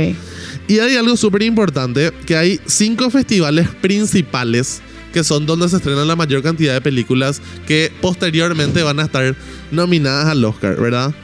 Y 0.68 0.78
hay 0.78 0.96
algo 0.96 1.16
súper 1.16 1.42
importante, 1.42 2.12
que 2.26 2.36
hay 2.36 2.60
cinco 2.66 3.10
festivales 3.10 3.68
principales 3.80 4.82
que 5.12 5.24
son 5.24 5.46
donde 5.46 5.66
se 5.68 5.76
estrenan 5.76 6.06
la 6.06 6.14
mayor 6.14 6.42
cantidad 6.42 6.74
de 6.74 6.82
películas 6.82 7.40
que 7.66 7.90
posteriormente 8.02 8.82
van 8.82 9.00
a 9.00 9.04
estar 9.04 9.34
nominadas 9.70 10.26
al 10.26 10.44
Oscar, 10.44 10.76
¿verdad? 10.76 11.14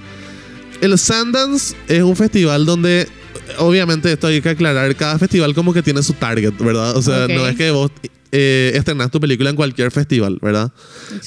El 0.80 0.98
Sundance 0.98 1.76
es 1.88 2.02
un 2.02 2.16
festival 2.16 2.64
donde, 2.64 3.06
obviamente 3.58 4.10
esto 4.10 4.28
hay 4.28 4.40
que 4.40 4.48
aclarar, 4.48 4.96
cada 4.96 5.18
festival 5.18 5.54
como 5.54 5.74
que 5.74 5.82
tiene 5.82 6.02
su 6.02 6.14
target, 6.14 6.54
¿verdad? 6.58 6.96
O 6.96 7.02
sea, 7.02 7.28
no 7.28 7.46
es 7.46 7.54
que 7.54 7.70
vos 7.70 7.90
eh, 8.32 8.72
estrenás 8.74 9.10
tu 9.10 9.20
película 9.20 9.50
en 9.50 9.56
cualquier 9.56 9.90
festival, 9.90 10.38
¿verdad? 10.40 10.72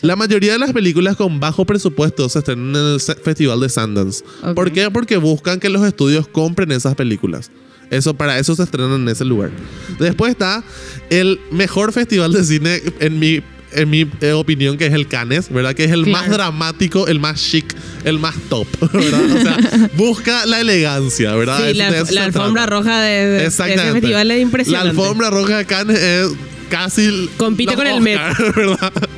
La 0.02 0.16
mayoría 0.16 0.54
de 0.54 0.60
las 0.60 0.74
películas 0.74 1.16
con 1.16 1.40
bajo 1.40 1.64
presupuesto 1.66 2.28
se 2.30 2.40
estrenan 2.40 2.76
en 2.76 2.94
el 2.94 3.00
festival 3.00 3.60
de 3.60 3.70
Sundance. 3.70 4.24
Ok. 4.44 4.54
¿Por 4.56 4.72
qué? 4.72 4.90
Porque 4.92 5.18
buscan 5.18 5.60
que 5.60 5.70
los 5.70 5.86
estudios 5.86 6.28
compren 6.28 6.72
esas 6.72 6.96
películas. 6.96 7.52
Eso, 7.92 8.16
para 8.16 8.40
eso 8.40 8.56
se 8.56 8.64
estrenan 8.64 8.94
en 9.02 9.10
ese 9.10 9.24
lugar. 9.24 9.52
Después 10.00 10.32
está 10.32 10.64
el 11.12 11.40
mejor 11.52 11.94
festival 11.94 12.34
de 12.34 12.44
cine, 12.44 12.82
en 13.00 13.20
mi, 13.20 13.44
en 13.74 13.90
mi 13.92 14.10
eh, 14.22 14.32
opinión, 14.32 14.76
que 14.76 14.88
es 14.88 14.94
el 14.94 15.08
Cannes, 15.08 15.52
¿verdad? 15.54 15.76
Que 15.76 15.84
es 15.84 15.92
el 15.92 16.04
Claro. 16.06 16.18
más 16.28 16.32
dramático, 16.36 17.08
el 17.08 17.20
más 17.20 17.40
chic, 17.40 17.76
el 18.04 18.18
más 18.18 18.34
top, 18.50 18.66
¿verdad? 18.92 19.22
O 19.38 19.42
sea, 19.42 19.90
busca 19.96 20.46
la 20.48 20.62
elegancia, 20.62 21.36
¿verdad? 21.36 21.60
Sí, 21.60 21.70
Eso- 21.70 21.78
la, 21.78 21.92
la 22.22 22.24
alfombra 22.26 22.64
trata. 22.66 22.76
roja 22.76 23.02
de, 23.02 23.12
de- 23.28 23.28
de 23.42 23.46
ese 23.46 23.64
festival 23.92 24.32
es 24.32 24.38
La 24.38 24.38
impresionante. 24.40 24.90
alfombra 24.90 25.30
roja 25.30 25.58
de 25.60 25.66
Cannes 25.66 26.00
es 26.00 26.30
casi. 26.70 27.30
Compite 27.38 27.72
los 27.72 27.76
con 27.76 27.88
el 27.88 28.02
Met. 28.02 28.20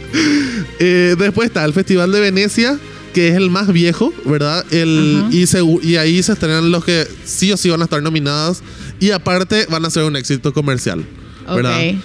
Eh, 0.80 1.16
después 1.20 1.48
está 1.48 1.66
el 1.66 1.74
Festival 1.74 2.12
de 2.12 2.20
Venecia, 2.20 2.80
que 3.14 3.28
es 3.28 3.36
el 3.36 3.50
más 3.50 3.72
viejo, 3.72 4.14
¿verdad? 4.26 4.66
El, 4.72 5.26
y, 5.32 5.96
ahí 5.98 6.24
se 6.24 6.32
estrenan 6.32 6.72
los 6.72 6.86
que 6.86 7.06
sí 7.26 7.52
o 7.52 7.58
sí 7.58 7.70
van 7.70 7.82
a 7.82 7.84
estar 7.84 8.02
nominadas. 8.02 8.64
Y 9.00 9.12
aparte 9.12 9.68
van 9.70 9.86
a 9.86 9.90
ser 9.90 10.04
un 10.04 10.16
éxito 10.16 10.54
comercial, 10.54 11.06
¿verdad? 11.46 11.78
Ok. 11.78 11.96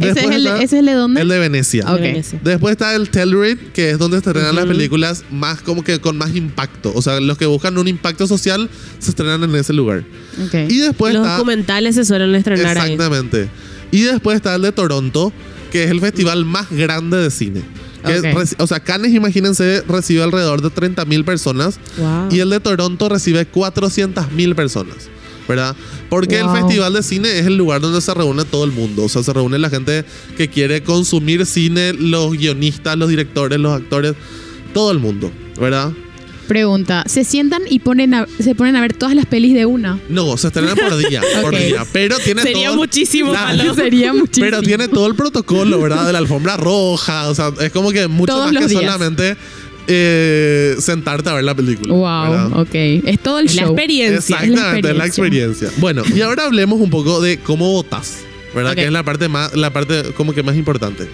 ¿Ese 0.00 0.20
es, 0.20 0.30
el 0.30 0.46
está 0.46 0.56
¿Ese 0.56 0.64
es 0.64 0.72
el 0.72 0.86
de 0.86 0.92
dónde? 0.94 1.20
El 1.20 1.28
de 1.28 1.38
Venecia. 1.38 1.84
Ok. 1.84 1.96
de 1.96 2.00
Venecia. 2.00 2.40
Después 2.42 2.72
está 2.72 2.94
el 2.94 3.10
Telluride, 3.10 3.58
que 3.72 3.90
es 3.90 3.98
donde 3.98 4.20
se 4.20 4.28
estrenan 4.30 4.54
las 4.54 4.66
películas 4.66 5.24
más 5.30 5.60
como 5.60 5.84
que 5.84 6.00
con 6.00 6.16
más 6.16 6.34
impacto. 6.34 6.92
O 6.94 7.02
sea, 7.02 7.20
los 7.20 7.36
que 7.36 7.46
buscan 7.46 7.76
un 7.76 7.88
impacto 7.88 8.26
social 8.26 8.70
se 8.98 9.10
estrenan 9.10 9.44
en 9.44 9.54
ese 9.54 9.72
lugar. 9.72 10.04
Y 10.68 10.78
después 10.78 11.12
Los 11.12 11.22
está 11.22 11.36
documentales 11.36 11.94
se 11.94 12.04
suelen 12.04 12.34
estrenar 12.34 12.78
ahí. 12.78 12.92
Exactamente. 12.92 13.48
Y 13.90 14.02
después 14.02 14.36
está 14.36 14.54
el 14.54 14.62
de 14.62 14.72
Toronto, 14.72 15.32
que 15.72 15.84
es 15.84 15.90
el 15.90 16.00
festival 16.00 16.44
más 16.44 16.70
grande 16.70 17.16
de 17.18 17.30
cine. 17.30 17.62
Que 18.06 18.18
Ok. 18.18 18.24
reci- 18.36 18.54
o 18.58 18.66
sea, 18.66 18.80
Cannes, 18.80 19.12
imagínense, 19.12 19.82
recibe 19.86 20.22
alrededor 20.22 20.62
de 20.62 20.70
30.000 20.70 21.24
personas. 21.24 21.78
Wow. 21.98 22.28
Y 22.30 22.38
el 22.40 22.48
de 22.50 22.60
Toronto 22.60 23.08
recibe 23.08 23.46
400.000 23.46 24.54
personas. 24.54 25.08
¿Verdad? 25.48 25.74
Porque 26.08 26.40
Wow. 26.42 26.54
el 26.54 26.62
festival 26.62 26.92
de 26.92 27.02
cine 27.02 27.38
es 27.40 27.46
el 27.46 27.56
lugar 27.56 27.80
donde 27.80 28.00
se 28.00 28.14
reúne 28.14 28.44
todo 28.44 28.64
el 28.64 28.70
mundo. 28.70 29.04
O 29.04 29.08
sea, 29.08 29.22
se 29.24 29.32
reúne 29.32 29.58
la 29.58 29.68
gente 29.68 30.04
que 30.36 30.48
quiere 30.48 30.82
consumir 30.84 31.44
cine, 31.44 31.92
los 31.92 32.30
guionistas, 32.32 32.96
los 32.96 33.08
directores, 33.08 33.58
los 33.58 33.72
actores, 33.72 34.14
todo 34.72 34.92
el 34.92 35.00
mundo. 35.00 35.32
¿Verdad? 35.60 35.90
Pregunta, 36.50 37.04
¿se 37.06 37.22
sientan 37.22 37.62
y 37.70 37.78
ponen 37.78 38.12
a- 38.12 38.26
se 38.42 38.56
ponen 38.56 38.74
a 38.74 38.80
ver 38.80 38.92
todas 38.92 39.14
las 39.14 39.24
pelis 39.26 39.54
de 39.54 39.66
una? 39.66 40.00
No, 40.08 40.36
se 40.36 40.48
estrenan 40.48 40.76
por 40.76 40.96
día. 40.96 41.20
por 41.42 41.54
Ok. 41.54 41.60
día. 41.60 41.86
Pero 41.92 42.16
tiene 42.18 42.42
Sería 42.42 42.66
todo. 42.70 42.76
muchísimo. 42.78 43.32
Sería 43.76 44.12
muchísimo. 44.12 44.46
Pero 44.46 44.60
tiene 44.60 44.88
todo 44.88 45.06
el 45.06 45.14
protocolo, 45.14 45.80
¿verdad? 45.80 46.06
De 46.08 46.12
la 46.12 46.18
alfombra 46.18 46.56
roja. 46.56 47.28
O 47.28 47.36
sea, 47.36 47.52
es 47.60 47.70
como 47.70 47.92
que 47.92 48.08
mucho 48.08 48.32
Todos 48.32 48.52
más 48.52 48.64
que 48.64 48.68
días. 48.68 48.82
solamente 48.82 49.36
eh, 49.86 50.74
sentarte 50.80 51.30
a 51.30 51.34
ver 51.34 51.44
la 51.44 51.54
película. 51.54 51.94
Wow, 51.94 52.30
¿verdad? 52.32 52.60
ok. 52.62 52.74
Es 53.06 53.20
todo 53.20 53.38
el 53.38 53.46
Es 53.46 53.54
la 53.54 53.62
show. 53.62 53.70
experiencia. 53.72 54.36
Exactamente, 54.40 54.88
Es 54.88 54.94
la 54.96 54.98
la 54.98 55.06
experiencia. 55.06 55.68
Bueno, 55.76 56.02
y 56.12 56.20
ahora 56.20 56.46
hablemos 56.46 56.80
un 56.80 56.90
poco 56.90 57.20
de 57.20 57.38
cómo 57.38 57.70
votas, 57.70 58.18
¿verdad? 58.56 58.72
Ok. 58.72 58.76
Que 58.78 58.84
es 58.86 58.92
la 58.92 59.04
parte 59.04 59.28
más, 59.28 59.54
la 59.54 59.72
parte 59.72 60.02
como 60.16 60.32
que 60.32 60.42
más 60.42 60.56
importante. 60.56 61.08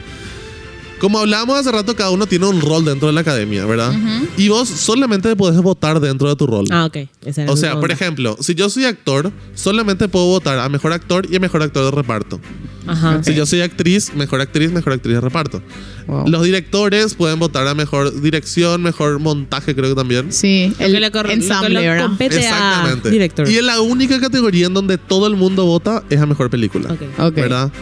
Como 0.98 1.18
hablábamos 1.18 1.58
hace 1.58 1.70
rato, 1.70 1.94
cada 1.94 2.10
uno 2.10 2.26
tiene 2.26 2.46
un 2.46 2.60
rol 2.60 2.84
dentro 2.84 3.08
de 3.08 3.12
la 3.14 3.20
academia, 3.20 3.66
¿verdad? 3.66 3.92
Y 4.36 4.48
vos 4.48 4.68
solamente 4.68 5.34
podés 5.36 5.60
votar 5.60 6.00
dentro 6.00 6.28
de 6.28 6.36
tu 6.36 6.46
rol. 6.46 6.64
Ah, 6.70 6.86
ok. 6.86 6.96
Esa 7.24 7.42
era 7.42 7.52
O 7.52 7.54
mi 7.54 7.60
sea, 7.60 7.78
por 7.80 7.90
ejemplo, 7.92 8.36
si 8.40 8.54
yo 8.54 8.70
soy 8.70 8.84
actor, 8.84 9.30
solamente 9.54 10.08
puedo 10.08 10.26
votar 10.26 10.58
a 10.58 10.68
mejor 10.68 10.92
actor 10.92 11.26
y 11.30 11.36
a 11.36 11.40
mejor 11.40 11.62
actor 11.62 11.84
de 11.84 11.90
reparto. 11.90 12.40
Ajá. 12.86 13.22
Si 13.22 13.34
yo 13.34 13.44
soy 13.46 13.60
actriz, 13.62 14.14
mejor 14.14 14.40
actriz, 14.40 14.70
mejor 14.72 14.92
actriz 14.94 15.14
de 15.16 15.20
reparto. 15.20 15.60
Wow. 16.06 16.28
Los 16.28 16.44
directores 16.44 17.14
pueden 17.14 17.38
votar 17.40 17.66
a 17.66 17.74
mejor 17.74 18.20
dirección, 18.22 18.80
mejor 18.82 19.18
montaje, 19.18 19.74
creo 19.74 19.90
que 19.90 19.96
también. 19.96 20.32
Sí, 20.32 20.72
Lo 20.78 20.86
el 20.86 20.92
que 20.92 21.00
le 21.00 21.10
cor- 21.10 21.22
lo 21.24 21.28
que 21.28 21.34
ensamble, 21.34 21.80
le 21.80 21.88
¿verdad? 21.88 22.06
compete 22.06 22.36
a 22.36 22.40
Exactamente. 22.40 23.10
director. 23.10 23.48
Y 23.48 23.56
es 23.56 23.64
la 23.64 23.80
única 23.80 24.20
categoría 24.20 24.66
en 24.68 24.74
donde 24.74 24.98
todo 24.98 25.26
el 25.26 25.34
mundo 25.36 25.64
vota 25.66 26.04
es 26.10 26.20
a 26.20 26.26
mejor 26.26 26.48
película. 26.48 26.92
Ok. 26.92 27.02
Ok. 27.18 27.34
¿Verdad? 27.34 27.72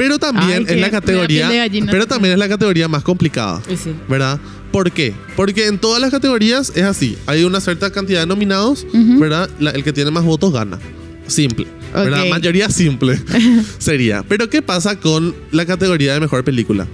Pero 0.00 0.18
también 0.18 0.50
Ay, 0.50 0.62
es 0.62 0.66
que 0.68 0.76
la 0.80 0.90
categoría. 0.90 1.50
gallina. 1.50 1.92
Pero 1.92 2.06
también 2.06 2.32
es 2.32 2.38
la 2.38 2.48
categoría 2.48 2.88
más 2.88 3.02
complicada. 3.02 3.60
Sí. 3.68 3.92
¿Verdad? 4.08 4.40
¿Por 4.72 4.90
qué? 4.90 5.12
Porque 5.36 5.66
en 5.66 5.78
todas 5.78 6.00
las 6.00 6.10
categorías 6.10 6.72
es 6.74 6.84
así. 6.84 7.18
Hay 7.26 7.44
una 7.44 7.60
cierta 7.60 7.90
cantidad 7.90 8.20
de 8.20 8.26
nominados. 8.26 8.86
¿verdad? 8.94 9.50
La- 9.58 9.72
el 9.72 9.84
que 9.84 9.92
tiene 9.92 10.10
más 10.10 10.24
votos 10.24 10.52
gana. 10.54 10.78
Simple. 11.26 11.66
¿Verdad? 11.92 12.22
Ok. 12.22 12.30
Mayoría 12.30 12.70
simple 12.70 13.20
sería. 13.78 14.24
Pero 14.26 14.48
¿qué 14.48 14.62
pasa 14.62 14.98
con 14.98 15.34
la 15.52 15.66
categoría 15.66 16.14
de 16.14 16.20
mejor 16.20 16.44
película? 16.44 16.86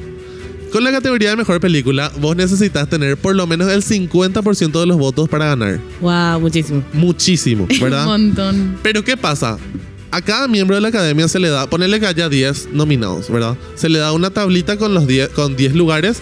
Con 0.73 0.83
la 0.83 0.91
categoría 0.91 1.31
de 1.31 1.37
mejor 1.37 1.61
película, 1.61 2.11
vos 2.21 2.35
necesitas 2.35 2.89
tener 2.89 3.17
por 3.17 3.37
lo 3.37 3.47
menos 3.47 3.71
el 3.71 3.83
50% 3.85 4.81
de 4.81 4.87
los 4.87 4.99
votos 4.99 5.29
para 5.29 5.47
ganar. 5.47 5.79
Wow, 6.01 6.41
muchísimo. 6.41 6.83
Muchísimo, 6.93 7.69
Un 7.71 7.79
¿verdad? 7.81 8.05
montón. 8.05 8.77
Pero 8.83 9.05
¿qué 9.05 9.17
pasa? 9.17 9.59
A 10.17 10.23
cada 10.23 10.49
miembro 10.49 10.75
de 10.77 10.81
la 10.81 10.89
academia 10.89 11.29
se 11.29 11.39
le 11.39 11.51
da, 11.51 11.69
ponele 11.69 12.01
que 12.01 12.07
haya 12.07 12.31
10 12.31 12.69
nominados, 12.73 13.29
¿verdad? 13.31 13.55
Se 13.75 13.91
le 13.91 13.99
da 13.99 14.13
una 14.13 14.31
tablita 14.31 14.79
con 14.79 14.95
los 14.95 15.07
10 15.07 15.29
con 15.29 15.57
10 15.57 15.75
lugares 15.75 16.19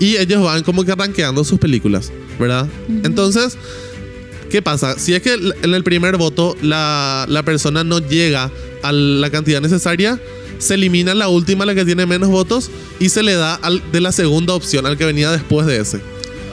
y 0.00 0.16
ellos 0.18 0.42
van 0.42 0.62
como 0.62 0.84
que 0.84 0.94
rankeando 0.94 1.42
sus 1.44 1.58
películas, 1.58 2.12
¿verdad? 2.38 2.66
Entonces, 3.04 3.56
¿qué 4.50 4.60
pasa? 4.60 4.98
Si 4.98 5.14
es 5.14 5.22
que 5.22 5.32
en 5.62 5.72
el 5.74 5.82
primer 5.82 6.18
voto 6.18 6.56
la, 6.60 7.24
la 7.28 7.42
persona 7.42 7.84
no 7.84 8.00
llega 8.00 8.50
a 8.82 8.92
la 8.92 9.30
cantidad 9.30 9.62
necesaria, 9.62 10.20
se 10.58 10.74
elimina 10.74 11.14
la 11.14 11.28
última, 11.28 11.64
la 11.64 11.74
que 11.74 11.86
tiene 11.86 12.04
menos 12.04 12.28
votos, 12.28 12.70
y 13.00 13.08
se 13.08 13.22
le 13.22 13.32
da 13.32 13.54
al 13.54 13.80
de 13.92 14.00
la 14.02 14.12
segunda 14.12 14.52
opción, 14.52 14.84
al 14.84 14.98
que 14.98 15.06
venía 15.06 15.30
después 15.30 15.66
de 15.66 15.78
ese. 15.80 16.00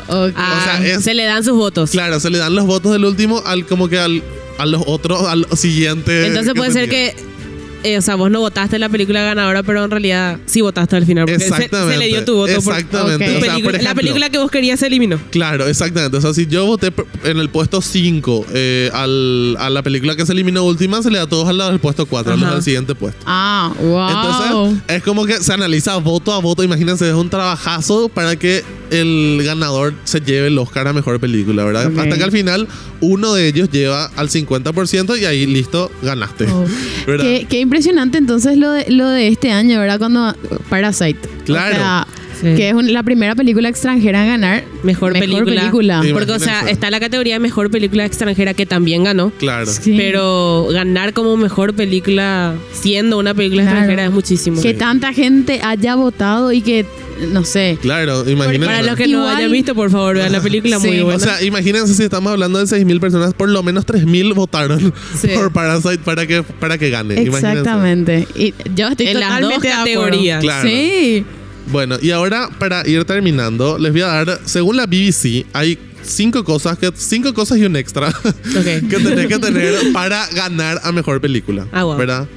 Ah, 0.07 0.61
sea, 0.63 0.87
es- 0.87 1.03
se 1.03 1.13
le 1.13 1.25
dan 1.25 1.43
sus 1.43 1.55
votos. 1.55 1.89
Claro, 1.91 2.19
se 2.19 2.29
le 2.29 2.37
dan 2.37 2.55
los 2.55 2.65
votos 2.65 2.91
del 2.93 3.03
último 3.05 3.41
al 3.45 3.65
como 3.65 3.89
que 3.89 3.99
al, 3.99 4.23
a 4.57 4.65
los 4.65 4.83
otros, 4.85 5.23
al 5.27 5.45
siguiente. 5.57 6.27
Entonces 6.27 6.53
puede 6.55 6.71
ser 6.71 6.89
tenía. 6.89 7.13
que, 7.13 7.35
eh, 7.83 7.97
o 7.99 8.01
sea, 8.01 8.15
vos 8.15 8.31
no 8.31 8.39
votaste 8.39 8.79
la 8.79 8.89
película 8.89 9.21
ganadora, 9.21 9.61
pero 9.61 9.83
en 9.83 9.91
realidad 9.91 10.39
sí 10.47 10.61
votaste 10.61 10.95
al 10.95 11.05
final. 11.05 11.25
Porque 11.25 11.43
Exactamente. 11.43 11.93
Se, 11.93 11.99
le 11.99 12.07
dio 12.07 12.25
tu 12.25 12.35
voto. 12.35 12.51
Exactamente. 12.51 13.25
Ok. 13.25 13.31
tu 13.31 13.37
O 13.37 13.41
sea, 13.41 13.53
película- 13.53 13.71
por 13.77 13.83
la 13.83 13.95
película 13.95 14.29
que 14.31 14.37
vos 14.39 14.49
querías 14.49 14.79
se 14.79 14.87
eliminó. 14.87 15.19
Claro, 15.29 15.67
exactamente. 15.67 16.17
O 16.17 16.21
sea, 16.21 16.33
si 16.33 16.47
yo 16.47 16.65
voté 16.65 16.91
en 17.23 17.37
el 17.37 17.49
puesto 17.49 17.81
5 17.81 18.45
al, 18.93 19.55
a 19.59 19.69
la 19.69 19.83
película 19.83 20.15
que 20.15 20.25
se 20.25 20.31
eliminó 20.33 20.63
última, 20.63 21.03
se 21.03 21.11
le 21.11 21.19
da 21.19 21.27
todos 21.27 21.47
al 21.47 21.57
lado 21.59 21.71
del 21.71 21.79
puesto 21.79 22.05
4, 22.07 22.33
a 22.33 22.37
los 22.37 22.51
del 22.53 22.63
siguiente 22.63 22.95
puesto. 22.95 23.21
Ah, 23.27 23.71
wow. 23.79 24.09
Entonces, 24.09 24.83
es 24.87 25.03
como 25.03 25.25
que 25.25 25.43
se 25.43 25.53
analiza 25.53 25.95
voto 25.97 26.33
a 26.33 26.39
voto. 26.39 26.63
Imagínense, 26.63 27.07
es 27.07 27.13
un 27.15 27.29
trabajazo 27.29 28.09
para 28.09 28.35
que 28.35 28.63
el 29.01 29.41
ganador 29.43 29.93
se 30.03 30.19
lleve 30.21 30.47
el 30.47 30.57
Oscar 30.57 30.87
a 30.87 30.93
mejor 30.93 31.19
película, 31.19 31.63
¿verdad? 31.63 31.91
Hasta 31.97 32.17
que 32.17 32.23
al 32.23 32.31
final 32.31 32.67
uno 33.01 33.33
de 33.33 33.47
ellos 33.47 33.69
lleva 33.69 34.05
al 34.15 34.29
50% 34.29 35.19
y 35.19 35.25
ahí 35.25 35.45
listo, 35.45 35.91
ganaste. 36.01 36.45
Oh. 36.45 36.65
¿verdad? 37.07 37.23
Qué, 37.25 37.47
qué 37.49 37.59
impresionante 37.59 38.17
entonces 38.17 38.57
lo 38.57 38.71
de, 38.71 38.89
lo 38.91 39.07
de 39.09 39.27
este 39.27 39.51
año, 39.51 39.79
¿verdad? 39.79 39.99
Cuando 39.99 40.35
Parasite. 40.69 41.19
Claro. 41.45 41.75
O 41.75 41.77
sea, 41.79 42.07
Sí. 42.35 42.53
que 42.57 42.67
es 42.67 42.73
un- 42.75 42.91
la 42.91 43.01
primera 43.01 43.33
película 43.33 43.69
extranjera 43.69 44.21
en 44.23 44.27
ganar 44.27 44.63
Mejor, 44.83 45.13
película. 45.13 45.45
película. 45.61 46.03
Porque, 46.11 46.33
o 46.33 46.39
sea, 46.39 46.69
está 46.69 46.91
la 46.91 46.99
categoría 46.99 47.35
de 47.35 47.39
mejor 47.39 47.71
película 47.71 48.03
extranjera 48.03 48.53
que 48.53 48.65
también 48.65 49.05
ganó. 49.05 49.31
Claro. 49.39 49.67
Sí. 49.71 49.93
Pero 49.95 50.67
ganar 50.69 51.13
como 51.13 51.37
mejor 51.37 51.73
película 51.73 52.53
siendo 52.73 53.19
una 53.19 53.33
película 53.33 53.61
Claro. 53.61 53.77
extranjera 53.77 54.05
es 54.07 54.11
muchísimo. 54.11 54.61
Que 54.61 54.71
Sí. 54.73 54.77
tanta 54.77 55.13
gente 55.13 55.61
haya 55.63 55.95
votado 55.95 56.51
y 56.51 56.59
que, 56.61 56.85
no 57.31 57.43
sé. 57.45 57.77
Claro, 57.81 58.29
imagínense. 58.29 58.65
Para 58.67 58.81
los 58.83 58.95
que 58.95 59.07
no 59.07 59.19
Igual- 59.19 59.35
hayan 59.37 59.51
visto, 59.51 59.75
por 59.75 59.89
favor, 59.91 60.15
vean 60.15 60.31
la 60.31 60.41
película 60.41 60.79
Sí. 60.79 60.87
muy 60.87 61.01
buena. 61.01 61.17
O 61.17 61.19
sea, 61.19 61.41
imagínense 61.43 61.93
si 61.93 62.03
estamos 62.03 62.31
hablando 62.31 62.59
de 62.59 62.65
6.000 62.67 62.99
personas, 62.99 63.33
por 63.33 63.49
lo 63.49 63.63
menos 63.63 63.85
3.000 63.85 64.33
votaron 64.33 64.93
Sí. 65.19 65.27
por 65.29 65.51
Parasite 65.51 65.99
para 65.99 66.25
que, 66.27 66.43
para 66.43 66.77
que 66.77 66.89
gane. 66.89 67.13
Imagínense. 67.21 67.59
Exactamente. 67.59 68.27
Y 68.35 68.53
yo 68.75 68.87
estoy 68.89 69.07
En 69.07 69.19
las 69.19 69.41
dos 69.41 69.53
totalmente 69.53 69.67
de 69.67 69.73
acuerdo. 69.73 70.01
categorías. 70.01 70.41
Claro. 70.41 70.69
Sí. 70.69 71.25
Bueno, 71.71 71.97
y 72.01 72.11
ahora 72.11 72.49
para 72.59 72.87
ir 72.87 73.05
terminando, 73.05 73.77
les 73.79 73.91
voy 73.91 74.01
a 74.01 74.07
dar, 74.07 74.39
según 74.45 74.77
la 74.77 74.85
BBC, 74.85 75.45
hay 75.53 75.79
cinco 76.03 76.43
cosas, 76.43 76.77
que, 76.77 76.91
cinco 76.95 77.33
cosas 77.33 77.57
y 77.57 77.65
un 77.65 77.75
extra 77.75 78.09
Ok. 78.09 78.23
que 78.89 78.99
tenés 78.99 79.25
que 79.27 79.39
tener 79.39 79.73
para 79.91 80.27
ganar 80.35 80.79
a 80.83 80.91
mejor 80.91 81.19
película. 81.19 81.65
Ah, 81.71 81.83
wow. 81.83 81.97
¿Verdad? 81.97 82.27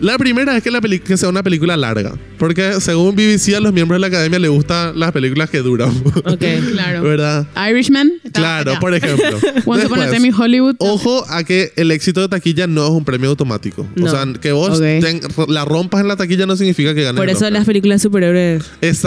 La 0.00 0.16
primera 0.18 0.56
es 0.56 0.62
que, 0.62 0.70
la 0.70 0.80
peli- 0.80 1.00
que 1.00 1.16
sea 1.16 1.28
una 1.28 1.42
película 1.42 1.76
larga. 1.76 2.12
Porque 2.38 2.80
según 2.80 3.16
BBC, 3.16 3.56
a 3.56 3.60
los 3.60 3.72
miembros 3.72 3.96
de 3.96 4.00
la 4.00 4.06
academia 4.06 4.38
les 4.38 4.50
gustan 4.50 4.98
las 4.98 5.10
películas 5.12 5.50
que 5.50 5.58
duran. 5.58 5.90
Ok. 6.24 6.42
Claro. 6.72 7.02
¿Verdad? 7.02 7.46
Irishman. 7.70 8.10
Claro, 8.32 8.72
acá. 8.72 8.80
por 8.80 8.94
ejemplo. 8.94 9.38
Once 9.66 9.86
Upon 9.86 10.00
a 10.02 10.10
Time 10.10 10.28
in 10.28 10.34
Hollywood. 10.34 10.76
Ojo 10.78 11.24
a 11.28 11.42
que 11.42 11.72
el 11.76 11.90
éxito 11.90 12.20
de 12.20 12.28
taquilla 12.28 12.66
no 12.66 12.84
es 12.84 12.90
un 12.90 13.04
premio 13.04 13.30
automático. 13.30 13.82
O 13.96 14.00
No. 14.00 14.10
sea, 14.10 14.24
que 14.40 14.52
vos 14.52 14.78
Ok. 14.78 14.84
ten- 15.00 15.20
la 15.48 15.64
rompas 15.64 16.00
en 16.02 16.08
la 16.08 16.16
taquilla 16.16 16.46
no 16.46 16.56
significa 16.56 16.94
que 16.94 17.02
ganes. 17.02 17.18
Por 17.18 17.28
eso 17.28 17.48
las 17.50 17.64
películas 17.66 18.00
superhéroes 18.02 18.62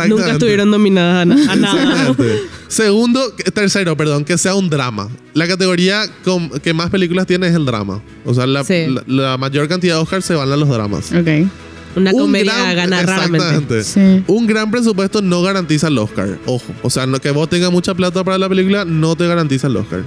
nunca 0.08 0.32
estuvieron 0.32 0.70
nominadas 0.70 1.22
a, 1.22 1.26
na- 1.26 1.52
a 1.52 1.56
nada. 1.56 1.82
Exactamente. 2.10 2.42
Segundo, 2.68 3.34
tercero, 3.54 3.98
perdón, 3.98 4.24
que 4.24 4.38
sea 4.38 4.56
un 4.56 4.70
drama. 4.70 5.10
La 5.34 5.48
categoría 5.48 6.04
con- 6.24 6.50
que 6.62 6.74
más 6.74 6.90
películas 6.90 7.28
tiene 7.28 7.48
es 7.48 7.56
el 7.56 7.66
drama. 7.66 8.02
O 8.26 8.34
sea, 8.34 8.46
la, 8.48 8.64
Sí. 8.64 8.86
la- 8.88 9.04
la 9.32 9.38
mayor 9.38 9.68
cantidad 9.68 9.96
de 9.96 10.02
Oscars 10.02 10.26
se 10.26 10.36
van 10.36 10.52
a 10.52 10.58
los 10.58 10.68
dramas. 10.70 10.81
Ok. 10.88 11.48
Una 11.94 12.12
Un 12.12 12.20
comedia 12.20 12.54
gran- 12.72 12.90
gana 12.90 13.02
raramente. 13.04 13.80
Exactamente. 13.80 13.84
Sí. 13.84 14.24
Un 14.28 14.48
gran 14.48 14.72
presupuesto 14.72 15.22
no 15.22 15.42
garantiza 15.42 15.88
el 15.90 15.98
Oscar. 15.98 16.38
Ojo. 16.46 16.74
O 16.84 16.90
sea, 16.90 17.06
no, 17.06 17.20
que 17.20 17.32
vos 17.32 17.50
tengas 17.50 17.70
mucha 17.72 17.94
plata 17.94 18.24
para 18.24 18.38
la 18.38 18.48
película 18.48 18.86
no 18.86 19.16
te 19.18 19.28
garantiza 19.28 19.68
el 19.68 19.76
Oscar. 19.76 20.04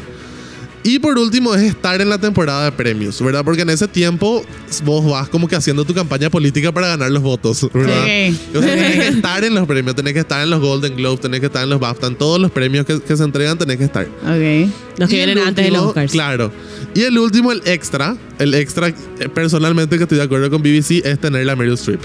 Y 0.87 0.99
por 0.99 1.19
último 1.19 1.55
es 1.55 1.63
estar 1.63 1.99
en 2.03 2.11
la 2.11 2.19
temporada 2.19 2.67
de 2.67 2.73
premios, 2.73 3.19
¿verdad? 3.23 3.43
Porque 3.43 3.63
en 3.63 3.71
ese 3.71 3.89
tiempo 3.89 4.45
vos 4.85 5.11
vas 5.11 5.31
como 5.31 5.49
que 5.49 5.57
haciendo 5.57 5.83
tu 5.87 5.95
campaña 5.95 6.29
política 6.29 6.73
para 6.73 6.89
ganar 6.89 7.11
los 7.11 7.23
votos, 7.23 7.67
¿verdad? 7.73 8.03
Ok. 8.03 8.57
O 8.57 8.63
sea, 8.63 8.75
tenés 8.75 8.97
que 8.97 9.09
estar 9.09 9.43
en 9.45 9.55
los 9.55 9.67
premios, 9.67 9.97
tenés 9.97 10.13
que 10.13 10.19
estar 10.19 10.43
en 10.43 10.51
los 10.51 10.61
Golden 10.61 10.95
Globes, 10.95 11.21
tenés 11.21 11.41
que 11.41 11.47
estar 11.47 11.65
en 11.65 11.71
los 11.71 11.81
BAFTA, 11.81 12.09
en 12.09 12.17
todos 12.17 12.39
los 12.39 12.51
premios 12.51 12.85
que, 12.85 13.01
que 13.01 13.17
se 13.17 13.25
entregan 13.25 13.57
tenés 13.57 13.79
que 13.79 13.85
estar. 13.85 14.05
Ok. 14.05 14.71
Los 14.99 15.09
que 15.09 15.17
vienen 15.17 15.39
antes 15.39 15.65
de 15.65 15.71
los 15.71 15.85
Oscars. 15.85 16.13
Claro. 16.13 16.53
Y 16.95 17.03
el 17.03 17.19
último, 17.19 17.51
el 17.51 17.63
extra. 17.65 18.17
El 18.39 18.53
extra, 18.53 18.89
eh, 18.89 18.95
personalmente, 19.33 19.97
que 19.97 20.03
estoy 20.03 20.19
de 20.19 20.25
acuerdo 20.25 20.51
con 20.51 20.63
BBC, 20.63 21.03
es 21.05 21.19
tener 21.19 21.47
la 21.47 21.57
Meryl 21.57 21.75
Streep. 21.75 22.01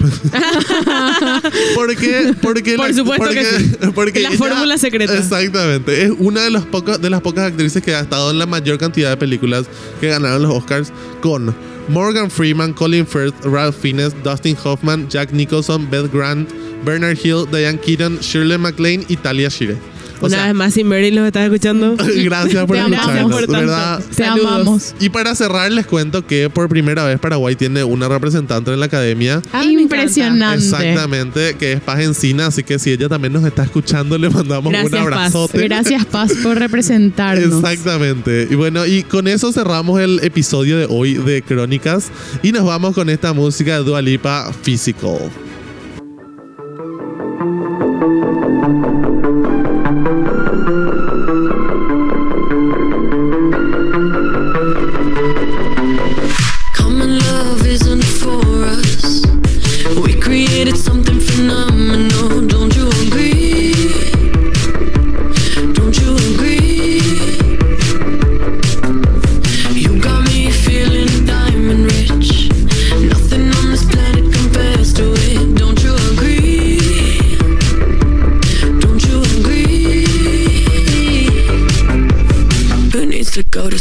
porque, 1.74 2.34
porque 2.42 2.76
Por 2.76 2.88
la- 2.88 2.94
supuesto 2.94 3.24
porque- 3.24 3.40
que 3.40 3.58
sí. 3.58 3.76
porque 3.94 4.20
La 4.20 4.28
ella- 4.30 4.38
fórmula 4.38 4.78
secreta. 4.78 5.16
Exactamente. 5.16 6.04
Es 6.04 6.12
una 6.18 6.42
de, 6.42 6.50
los 6.50 6.64
pocos, 6.66 7.00
de 7.00 7.10
las 7.10 7.20
pocas 7.20 7.46
actrices 7.46 7.82
que 7.82 7.94
ha 7.94 8.00
estado 8.00 8.30
en 8.30 8.38
la 8.38 8.46
mayor 8.46 8.78
cantidad 8.78 9.10
de 9.10 9.16
películas 9.16 9.66
que 10.00 10.08
ganaron 10.08 10.42
los 10.42 10.52
Oscars 10.52 10.92
con 11.20 11.54
Morgan 11.88 12.30
Freeman, 12.30 12.72
Colin 12.72 13.06
Firth, 13.06 13.34
Ralph 13.44 13.76
Fiennes, 13.80 14.12
Dustin 14.22 14.56
Hoffman, 14.62 15.08
Jack 15.08 15.32
Nicholson, 15.32 15.90
Beth 15.90 16.12
Grant, 16.12 16.48
Bernard 16.84 17.18
Hill, 17.22 17.46
Diane 17.50 17.78
Keaton, 17.78 18.18
Shirley 18.20 18.58
MacLaine 18.58 19.04
y 19.08 19.16
Talia 19.16 19.48
Shire. 19.48 19.76
O 20.20 20.26
Una 20.26 20.36
sea, 20.36 20.46
vez 20.46 20.54
más, 20.54 20.74
si 20.74 20.84
Mary 20.84 21.10
los 21.10 21.26
estás 21.26 21.44
escuchando. 21.44 21.96
gracias 22.24 22.66
por 22.66 22.76
Te 22.76 22.82
amamos 22.82 22.98
escucharnos, 23.06 23.32
por 23.32 23.40
tanto. 23.46 23.52
¿verdad? 23.60 24.02
Te 24.14 24.24
Saludos. 24.24 24.46
amamos. 24.54 24.94
Y 25.00 25.08
para 25.08 25.34
cerrar 25.34 25.72
les 25.72 25.86
cuento 25.86 26.26
que 26.26 26.50
por 26.50 26.68
primera 26.68 27.04
vez 27.04 27.18
Paraguay 27.18 27.56
tiene 27.56 27.82
una 27.84 28.08
representante 28.08 28.72
en 28.72 28.80
la 28.80 28.86
academia. 28.86 29.40
Ah, 29.52 29.64
me 29.64 29.80
Impresionante. 29.82 30.64
Exactamente, 30.64 31.54
que 31.56 31.72
es 31.72 31.80
Paz 31.80 32.00
Encina, 32.00 32.46
así 32.46 32.62
que 32.62 32.78
si 32.78 32.90
ella 32.92 33.08
también 33.08 33.32
nos 33.32 33.44
está 33.44 33.62
escuchando, 33.64 34.16
le 34.18 34.28
mandamos 34.30 34.70
Gracias, 34.72 34.92
un 34.92 34.98
Paz. 34.98 35.02
abrazote. 35.16 35.62
Gracias, 35.68 36.04
Paz, 36.06 36.32
por 36.42 36.58
representarnos. 36.58 37.62
Exactamente. 37.64 38.46
Y 38.50 38.54
bueno, 38.54 38.84
y 38.86 39.02
con 39.02 39.26
eso 39.26 39.52
cerramos 39.52 40.00
el 40.00 40.20
episodio 40.22 40.76
de 40.78 40.86
hoy 40.88 41.14
de 41.14 41.42
Crónicas 41.42 42.08
y 42.42 42.52
nos 42.52 42.64
vamos 42.64 42.94
con 42.94 43.08
esta 43.10 43.32
música 43.32 43.78
de 43.78 43.84
Dua 43.84 44.02
Lipa 44.02 44.52
Physical. 44.62 45.18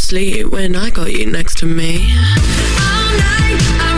Sleep 0.10 0.48
when 0.48 0.76
I 0.76 0.90
got 0.90 1.14
you 1.14 1.28
next 1.28 1.60
to 1.60 1.68
me? 1.68 2.12
All 2.82 3.12
night, 3.20 3.89